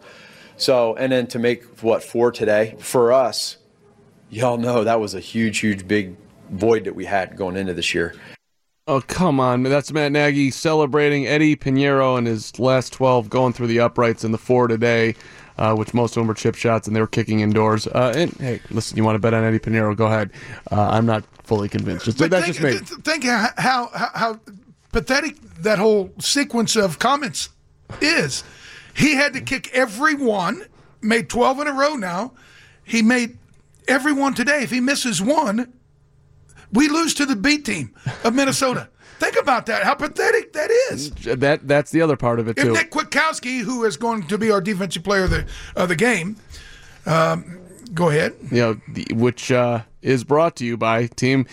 [0.58, 2.76] So, and then to make, what, four today?
[2.80, 3.58] For us,
[4.30, 6.16] y'all know that was a huge, huge, big
[6.50, 8.16] void that we had going into this year.
[8.88, 9.64] Oh, come on.
[9.64, 9.72] Man.
[9.72, 14.32] That's Matt Nagy celebrating Eddy Piñeiro and his last 12 going through the uprights in
[14.32, 15.14] the four today
[15.58, 17.88] uh, which most of them were chip shots, and they were kicking indoors.
[17.88, 19.96] Uh, and hey, listen, you want to bet on Eddy Piñeiro?
[19.96, 20.32] Go ahead.
[20.72, 22.06] Uh, I'm not fully convinced.
[22.06, 23.02] Just, that's think, just me.
[23.04, 24.40] Think how, how how
[24.92, 27.50] pathetic that whole sequence of comments
[28.02, 28.44] is.
[28.94, 30.66] He had to kick every one,
[31.02, 32.34] made 12 in a row now.
[32.84, 33.38] He made
[33.88, 34.64] every one today.
[34.64, 35.74] If he misses one,
[36.72, 37.94] we lose to the B team
[38.24, 38.90] of Minnesota.
[39.20, 39.84] Think about that.
[39.84, 41.12] How pathetic that is.
[41.12, 42.68] That that's the other part of it too.
[42.68, 45.46] If Nick Kwiatkoski, who is going to be our defensive player of the
[45.76, 46.38] of the game,
[47.06, 47.60] um,
[47.94, 48.36] go ahead.
[48.52, 51.48] You know, the, which uh, is brought to you by team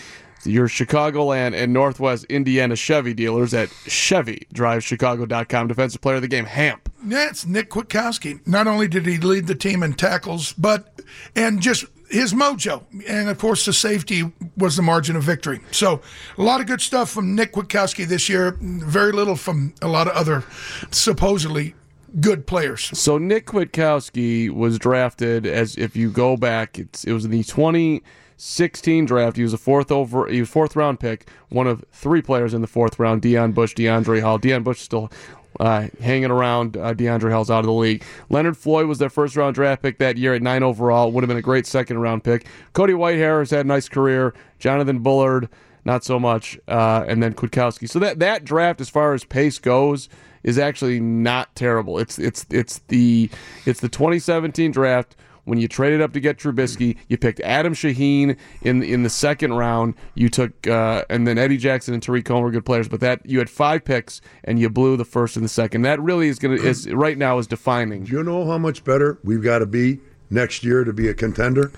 [0.45, 5.67] your Chicagoland and Northwest Indiana Chevy dealers at ChevyDriveChicago.com.
[5.67, 6.91] Defensive player of the game, Hamp.
[7.03, 8.45] That's Nick Kwiatkoski.
[8.47, 11.01] Not only did he lead the team in tackles, but
[11.35, 12.83] and just his mojo.
[13.07, 15.61] And of course, the safety was the margin of victory.
[15.71, 16.01] So,
[16.37, 18.57] a lot of good stuff from Nick Kwiatkoski this year.
[18.59, 20.43] Very little from a lot of other
[20.91, 21.75] supposedly
[22.19, 22.97] good players.
[22.97, 29.05] So, Nick Kwiatkoski was drafted as if you go back, it was in the 2016
[29.05, 29.37] draft.
[29.37, 32.61] He was a fourth over, he was fourth round pick, one of three players in
[32.61, 34.39] the fourth round: Deon Bush, Deiondre' Hall.
[34.39, 35.11] Deon Bush still
[35.59, 36.77] uh, hanging around.
[36.77, 38.03] Uh, Deiondre' Hall's out of the league.
[38.29, 41.11] Leonard Floyd was their first round draft pick that year at nine overall.
[41.11, 42.45] Would have been a great second round pick.
[42.73, 44.33] Cody Whitehair has had a nice career.
[44.59, 45.49] Jonathan Bullard,
[45.83, 46.59] not so much.
[46.67, 47.89] Uh, and then Kwiatkoski.
[47.89, 50.09] So that that draft, as far as pace goes,
[50.43, 51.97] is actually not terrible.
[51.97, 53.29] It's it's it's the
[53.65, 55.15] it's the 2017 draft
[55.45, 59.53] when you traded up to get Trubisky, you picked Adam Shaheen in in the second
[59.53, 59.93] round.
[60.15, 63.25] You took uh, and then Eddie Jackson and Tarik Cohen were good players, but that
[63.25, 65.83] you had five picks and you blew the first and the second.
[65.83, 68.03] That really is gonna is right now is defining.
[68.03, 69.99] Do you know how much better we've got to be
[70.29, 71.71] next year to be a contender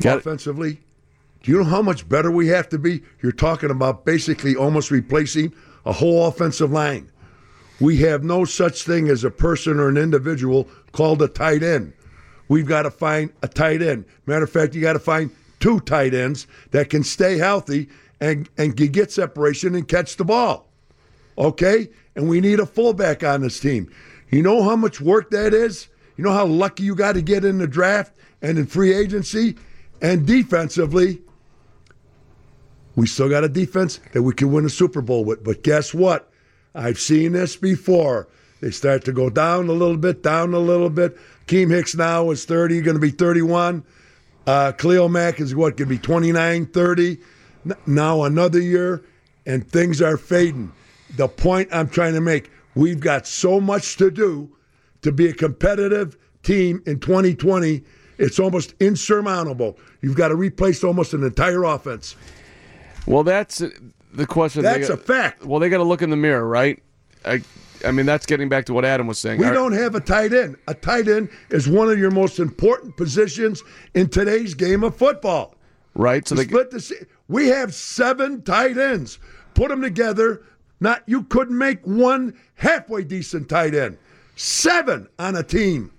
[0.00, 0.70] got offensively?
[0.72, 0.78] It.
[1.42, 3.02] Do you know how much better we have to be?
[3.22, 5.54] You're talking about basically almost replacing
[5.86, 7.10] a whole offensive line.
[7.80, 11.94] We have no such thing as a person or an individual called a tight end
[12.50, 14.04] we've got to find a tight end.
[14.26, 17.88] Matter of fact, you got to find two tight ends that can stay healthy
[18.20, 20.68] and, and get separation and catch the ball.
[21.38, 21.88] Okay?
[22.16, 23.90] And we need a fullback on this team.
[24.30, 25.88] You know how much work that is?
[26.16, 29.56] You know how lucky you got to get in the draft and in free agency?
[30.02, 31.22] And defensively,
[32.96, 35.44] we still got a defense that we can win a Super Bowl with.
[35.44, 36.32] But guess what?
[36.74, 38.28] I've seen this before.
[38.60, 41.16] They start to go down a little bit, down a little bit.
[41.50, 43.84] Keem Hicks now is 30, going to be 31.
[44.46, 47.18] Uh, Khalil Mack is what, going to be 29, 30.
[47.66, 49.02] N- now another year,
[49.46, 50.70] and things are fading.
[51.16, 54.56] The point I'm trying to make we've got so much to do
[55.02, 57.82] to be a competitive team in 2020
[58.20, 59.78] it's almost insurmountable.
[60.02, 62.16] You've got to replace almost an entire offense.
[63.06, 63.62] Well, that's
[64.12, 64.62] the question.
[64.62, 65.42] That's They a fact.
[65.44, 66.82] Well, they got to look in the mirror, right?
[67.24, 67.40] I,
[67.84, 69.38] I mean, that's getting back to what Adam was saying.
[69.40, 70.56] We Are- don't have a tight end.
[70.68, 73.62] A tight end is one of your most important positions
[73.94, 75.54] in today's game of football.
[75.94, 76.26] right.
[76.26, 79.18] So To they, split the we have seven tight ends.
[79.54, 80.42] Put them together.
[80.80, 83.98] Not you couldn't make one halfway decent tight end.
[84.36, 85.90] Seven on a team.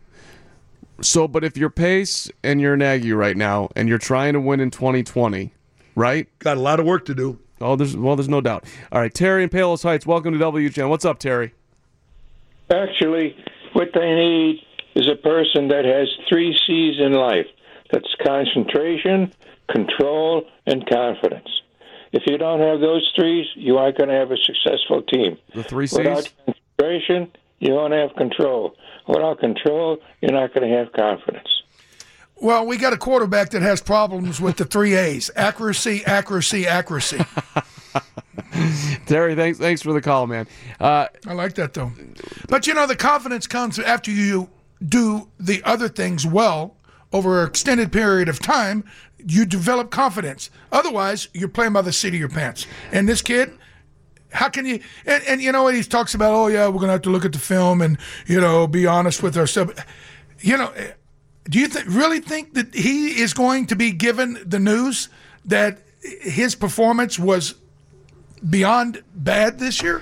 [1.02, 4.60] So, but if you're Pace and you're Nagy right now, and you're trying to win
[4.60, 5.52] in 2020,
[5.96, 6.28] right?
[6.40, 7.40] Got a lot of work to do.
[7.60, 8.66] Oh, there's well, there's no doubt.
[8.92, 10.90] All right, Terry in Palos Heights, welcome to WGN.
[10.90, 11.54] What's up, Terry?
[12.72, 13.36] Actually,
[13.74, 14.62] what they need
[14.96, 17.48] is a person that has three C's in life.
[17.92, 19.34] That's concentration,
[19.70, 21.50] control, and confidence.
[22.14, 25.38] If you don't have those three, you aren't going to have a successful team.
[25.54, 25.98] The three C's.
[25.98, 28.76] Without concentration, you don't have control.
[29.08, 31.48] Without control, you're not going to have confidence.
[32.36, 37.24] Well, we got a quarterback that has problems with the three A's accuracy, accuracy, accuracy.
[39.06, 40.48] Terry, thanks thanks for the call, man.
[40.80, 41.92] Uh, I like that, though.
[42.48, 44.50] But, you know, the confidence comes after you
[44.84, 46.76] do the other things well
[47.14, 48.84] over an extended period of time.
[49.18, 50.50] You develop confidence.
[50.72, 52.66] Otherwise, you're playing by the seat of your pants.
[52.92, 53.52] And this kid,
[54.32, 54.80] how can you?
[55.06, 56.34] And, and you know what he talks about?
[56.34, 59.22] Oh yeah, we're gonna have to look at the film and you know be honest
[59.22, 59.74] with ourselves.
[60.40, 60.74] You know,
[61.50, 65.10] do you th- really think that he is going to be given the news
[65.46, 67.56] that his performance was
[68.50, 70.02] beyond bad this year?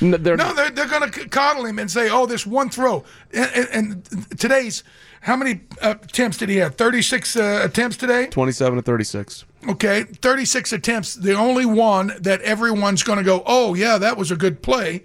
[0.00, 3.04] no, they're, No, they're, they're going to coddle him and say, "Oh, this one throw."
[3.32, 4.84] And, and, and today's
[5.20, 6.76] how many uh, attempts did he have?
[6.76, 8.26] Thirty-six uh, attempts today.
[8.28, 9.44] 27 to 36.
[9.68, 11.14] Okay, 36 attempts.
[11.16, 15.02] The only one that everyone's going to go, oh, yeah, that was a good play,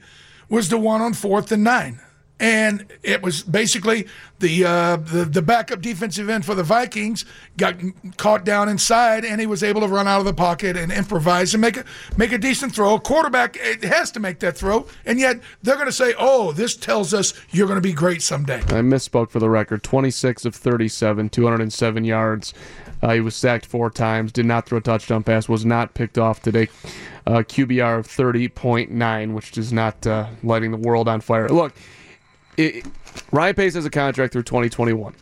[0.49, 1.99] was the one on fourth and nine.
[2.41, 4.07] And it was basically
[4.39, 7.23] the, uh, the the backup defensive end for the Vikings
[7.55, 7.75] got
[8.17, 11.53] caught down inside, and he was able to run out of the pocket and improvise
[11.53, 11.85] and make a
[12.17, 12.97] make a decent throw.
[12.97, 16.75] Quarterback it has to make that throw, and yet they're going to say, "Oh, this
[16.75, 19.83] tells us you're going to be great someday." I misspoke for the record.
[19.83, 22.55] 26 of 37, 207 yards.
[23.03, 24.31] Uh, he was sacked four times.
[24.31, 25.47] Did not throw a touchdown pass.
[25.47, 26.69] Was not picked off today.
[27.27, 31.47] Uh, QBR of 30.9, which is not uh, lighting the world on fire.
[31.49, 31.73] Look,
[32.57, 32.85] it,
[33.31, 35.15] Ryan Pace has a contract through 2021.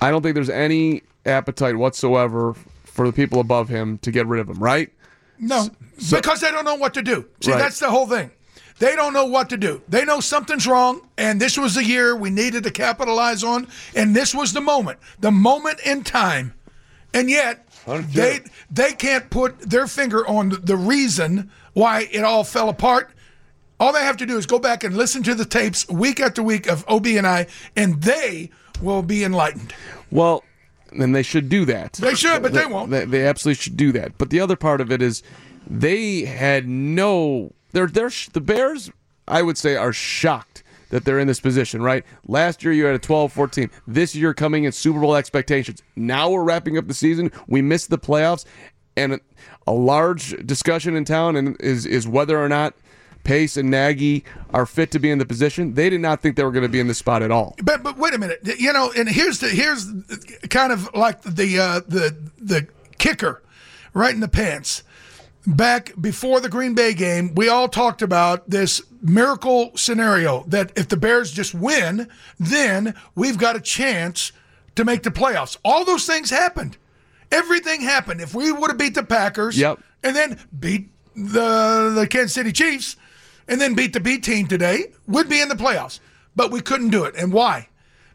[0.00, 2.54] I don't think there's any appetite whatsoever
[2.84, 4.58] for the people above him to get rid of him.
[4.62, 4.92] Right?
[5.38, 5.68] No,
[6.10, 7.26] because they don't know what to do.
[7.40, 7.58] See, Right.
[7.58, 8.30] that's the whole thing.
[8.80, 9.82] They don't know what to do.
[9.88, 14.14] They know something's wrong, and this was the year we needed to capitalize on, and
[14.14, 16.54] this was the moment, the moment in time.
[17.12, 17.66] And yet,
[18.12, 18.40] they
[18.70, 23.10] they can't put their finger on the reason why it all fell apart.
[23.80, 26.42] All they have to do is go back and listen to the tapes week after
[26.42, 27.46] week of OB and I,
[27.76, 28.50] and they
[28.82, 29.72] will be enlightened.
[30.10, 30.42] Well,
[30.92, 31.94] then they should do that.
[31.94, 32.90] They should, but they won't.
[32.90, 34.18] They, they absolutely should do that.
[34.18, 35.22] But the other part of it is
[35.66, 37.52] they had no.
[37.72, 38.90] They're they're the Bears.
[39.26, 41.82] I would say are shocked that they're in this position.
[41.82, 42.04] Right.
[42.26, 43.70] Last year you had a 12-14.
[43.86, 45.82] This year coming in Super Bowl expectations.
[45.96, 47.30] Now we're wrapping up the season.
[47.46, 48.46] We missed the playoffs,
[48.96, 49.20] and
[49.66, 52.74] a large discussion in town and is is whether or not.
[53.28, 54.24] Pace and Nagy
[54.54, 55.74] are fit to be in the position.
[55.74, 57.54] They did not think they were going to be in this spot at all.
[57.62, 59.84] But but wait a minute, you know, and here's the here's
[60.48, 63.42] kind of like the uh, the the kicker,
[63.92, 64.82] right in the pants.
[65.46, 70.88] Back before the Green Bay game, we all talked about this miracle scenario that if
[70.88, 72.08] the Bears just win,
[72.40, 74.32] then we've got a chance
[74.74, 75.58] to make the playoffs.
[75.66, 76.78] All those things happened.
[77.30, 78.22] Everything happened.
[78.22, 79.80] If we would have beat the Packers, Yep.
[80.02, 82.96] and then beat the the Kansas City Chiefs,
[83.48, 86.00] and then beat the B team today, would be in the playoffs.
[86.36, 87.16] But we couldn't do it.
[87.16, 87.68] And why?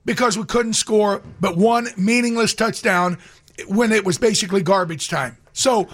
[0.05, 3.17] Because we couldn't score but one meaningless touchdown
[3.67, 5.37] when it was basically garbage time.
[5.53, 5.87] So,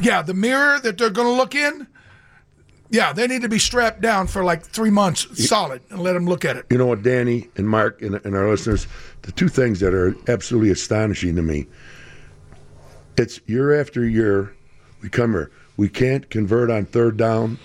[0.00, 1.86] yeah, the mirror that they're going to look in,
[2.90, 6.26] yeah, they need to be strapped down for like three months solid and let them
[6.26, 6.66] look at it.
[6.70, 8.86] You know what, Danny and Mark and, and our listeners,
[9.22, 11.66] the two things that are absolutely astonishing to me.
[13.16, 14.54] It's year after year,
[15.00, 15.50] we come here.
[15.78, 17.58] We can't convert on third down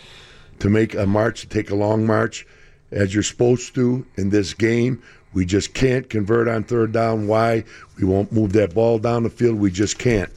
[0.60, 2.46] to make a march, to take a long march,
[2.92, 5.02] as you're supposed to in this game.
[5.34, 7.28] We just can't convert on third down.
[7.28, 7.64] Why?
[7.98, 9.60] We won't move that ball down the field.
[9.60, 10.32] We just can't.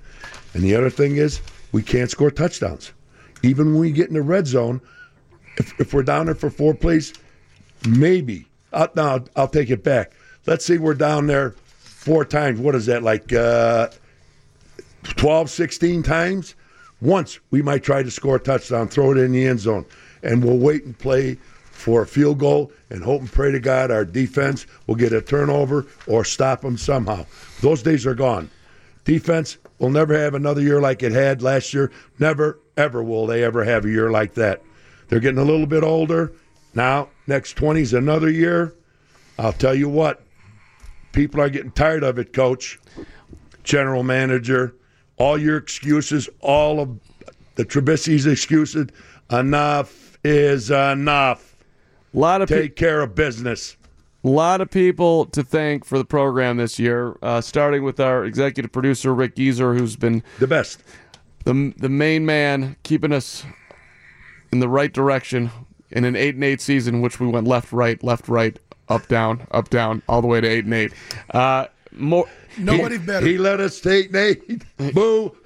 [0.53, 1.41] And the other thing is,
[1.73, 2.93] we can't score touchdowns.
[3.43, 4.81] Even when we get in the red zone,
[5.57, 7.15] if, if we're down there for four plays,
[7.89, 8.47] maybe.
[8.73, 10.13] Uh, no, I'll take it back.
[10.47, 12.61] Let's say we're down there four times.
[12.61, 13.89] What is that, like uh,
[15.05, 16.55] 12, 16 times?
[17.01, 19.87] Once we might try to score a touchdown, throw it in the end zone,
[20.23, 21.39] and we'll wait and play
[21.81, 25.23] for a field goal and hope and pray to God our defense will get a
[25.23, 27.25] turnover or stop them somehow.
[27.63, 28.51] Those days are gone.
[29.05, 31.91] Defense will never have another year like it had last year.
[32.19, 34.63] Never, ever will they ever have a year like that.
[35.09, 36.33] They're getting a little bit older.
[36.75, 38.75] Now, next 20 is another year.
[39.39, 40.23] I'll tell you what,
[41.13, 42.79] people are getting tired of it, coach,
[43.65, 44.75] general manager,
[45.17, 47.01] all your excuses, all of
[47.55, 48.89] the Trubisky's excuses.
[49.31, 51.57] Enough is enough.
[52.15, 53.77] A lot of take care of business.
[54.23, 58.25] A lot of people to thank for the program this year, uh, starting with our
[58.25, 60.83] executive producer Rick Geezer, who's been the best,
[61.45, 63.45] the the main man, keeping us
[64.53, 65.51] in the right direction
[65.91, 69.47] in an eight and eight season, which we went left, right, left, right, up, down,
[69.53, 70.93] up, down, all the way to eight and eight.
[71.31, 72.29] Uh, more.
[72.59, 73.27] Nobody he, better.
[73.27, 74.95] He let us take eight and eight.
[74.95, 75.37] Boo.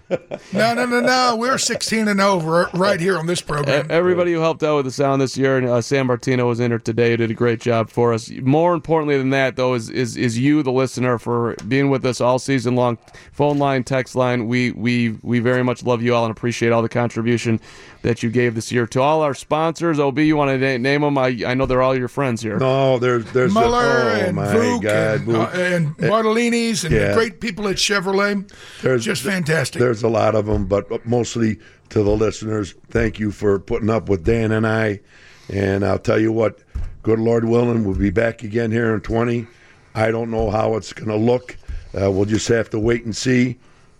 [0.53, 1.37] No, no, no, no.
[1.39, 3.87] We're 16 and over right here on this program.
[3.91, 6.71] Everybody who helped out with the sound this year, and uh, Sam Martino was in
[6.71, 8.31] here today, did a great job for us.
[8.31, 12.21] More importantly than that, though, is is is you, the listener, for being with us
[12.21, 12.99] all season long.
[13.33, 14.47] Phone line, text line.
[14.47, 17.61] We we we very much love you all and appreciate all the contribution
[18.03, 19.99] that you gave this year to all our sponsors.
[19.99, 21.17] Ob, you want to na- name them?
[21.17, 22.59] I I know they're all your friends here.
[22.59, 26.95] No, there's there's Muller a, oh and my Vuk God, and, uh, and Bartolini's and
[26.95, 27.09] Yeah.
[27.09, 28.51] the great people at Chevrolet.
[28.83, 29.81] There's just fantastic.
[29.81, 31.59] There's a lot of them, but mostly
[31.91, 32.75] to the listeners.
[32.89, 35.01] Thank you for putting up with Dan and I.
[35.49, 36.61] And I'll tell you what,
[37.03, 39.47] good Lord willing, we'll be back again here in 20.
[39.95, 41.57] I don't know how it's going to look.
[41.99, 43.59] Uh, we'll just have to wait and see.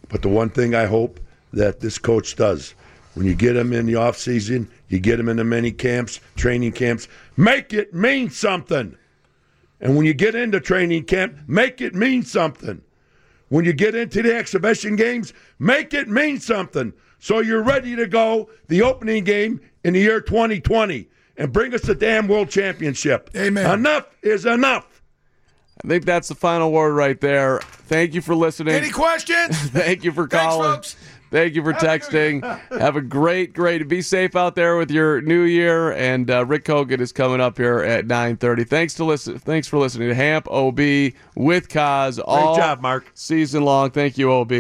[0.09, 1.21] But the one thing I hope
[1.53, 2.75] that this coach does,
[3.15, 6.21] when you get him in the off season, you get him in the mini camps,
[6.37, 8.97] training camps, make it mean something.
[9.81, 12.83] And when you get into training camp, make it mean something.
[13.55, 16.93] When you get into the exhibition games, make it mean something.
[17.21, 21.83] So you're ready to go the opening game in the year 2020 and bring us
[21.83, 23.31] the damn world championship.
[23.37, 23.71] Amen.
[23.71, 25.05] Enough is enough.
[25.85, 27.61] I think that's the final word right there.
[27.87, 28.75] Thank you for listening.
[28.75, 29.57] Any questions?
[29.71, 30.73] Thank you for Thanks, calling.
[30.73, 30.97] folks.
[31.35, 32.45] Thank you for texting.
[32.81, 33.89] Have a great, great.
[33.89, 35.91] Be safe out there with your new year.
[35.91, 38.69] And uh, Rick Hogan is coming up here at 9:30.
[38.69, 39.41] Thanks to listen.
[39.41, 40.79] Thanks for listening to Hamp OB
[41.35, 43.11] with Kaz all job, Mark.
[43.15, 43.91] season long.
[43.91, 44.53] Thank you, OB.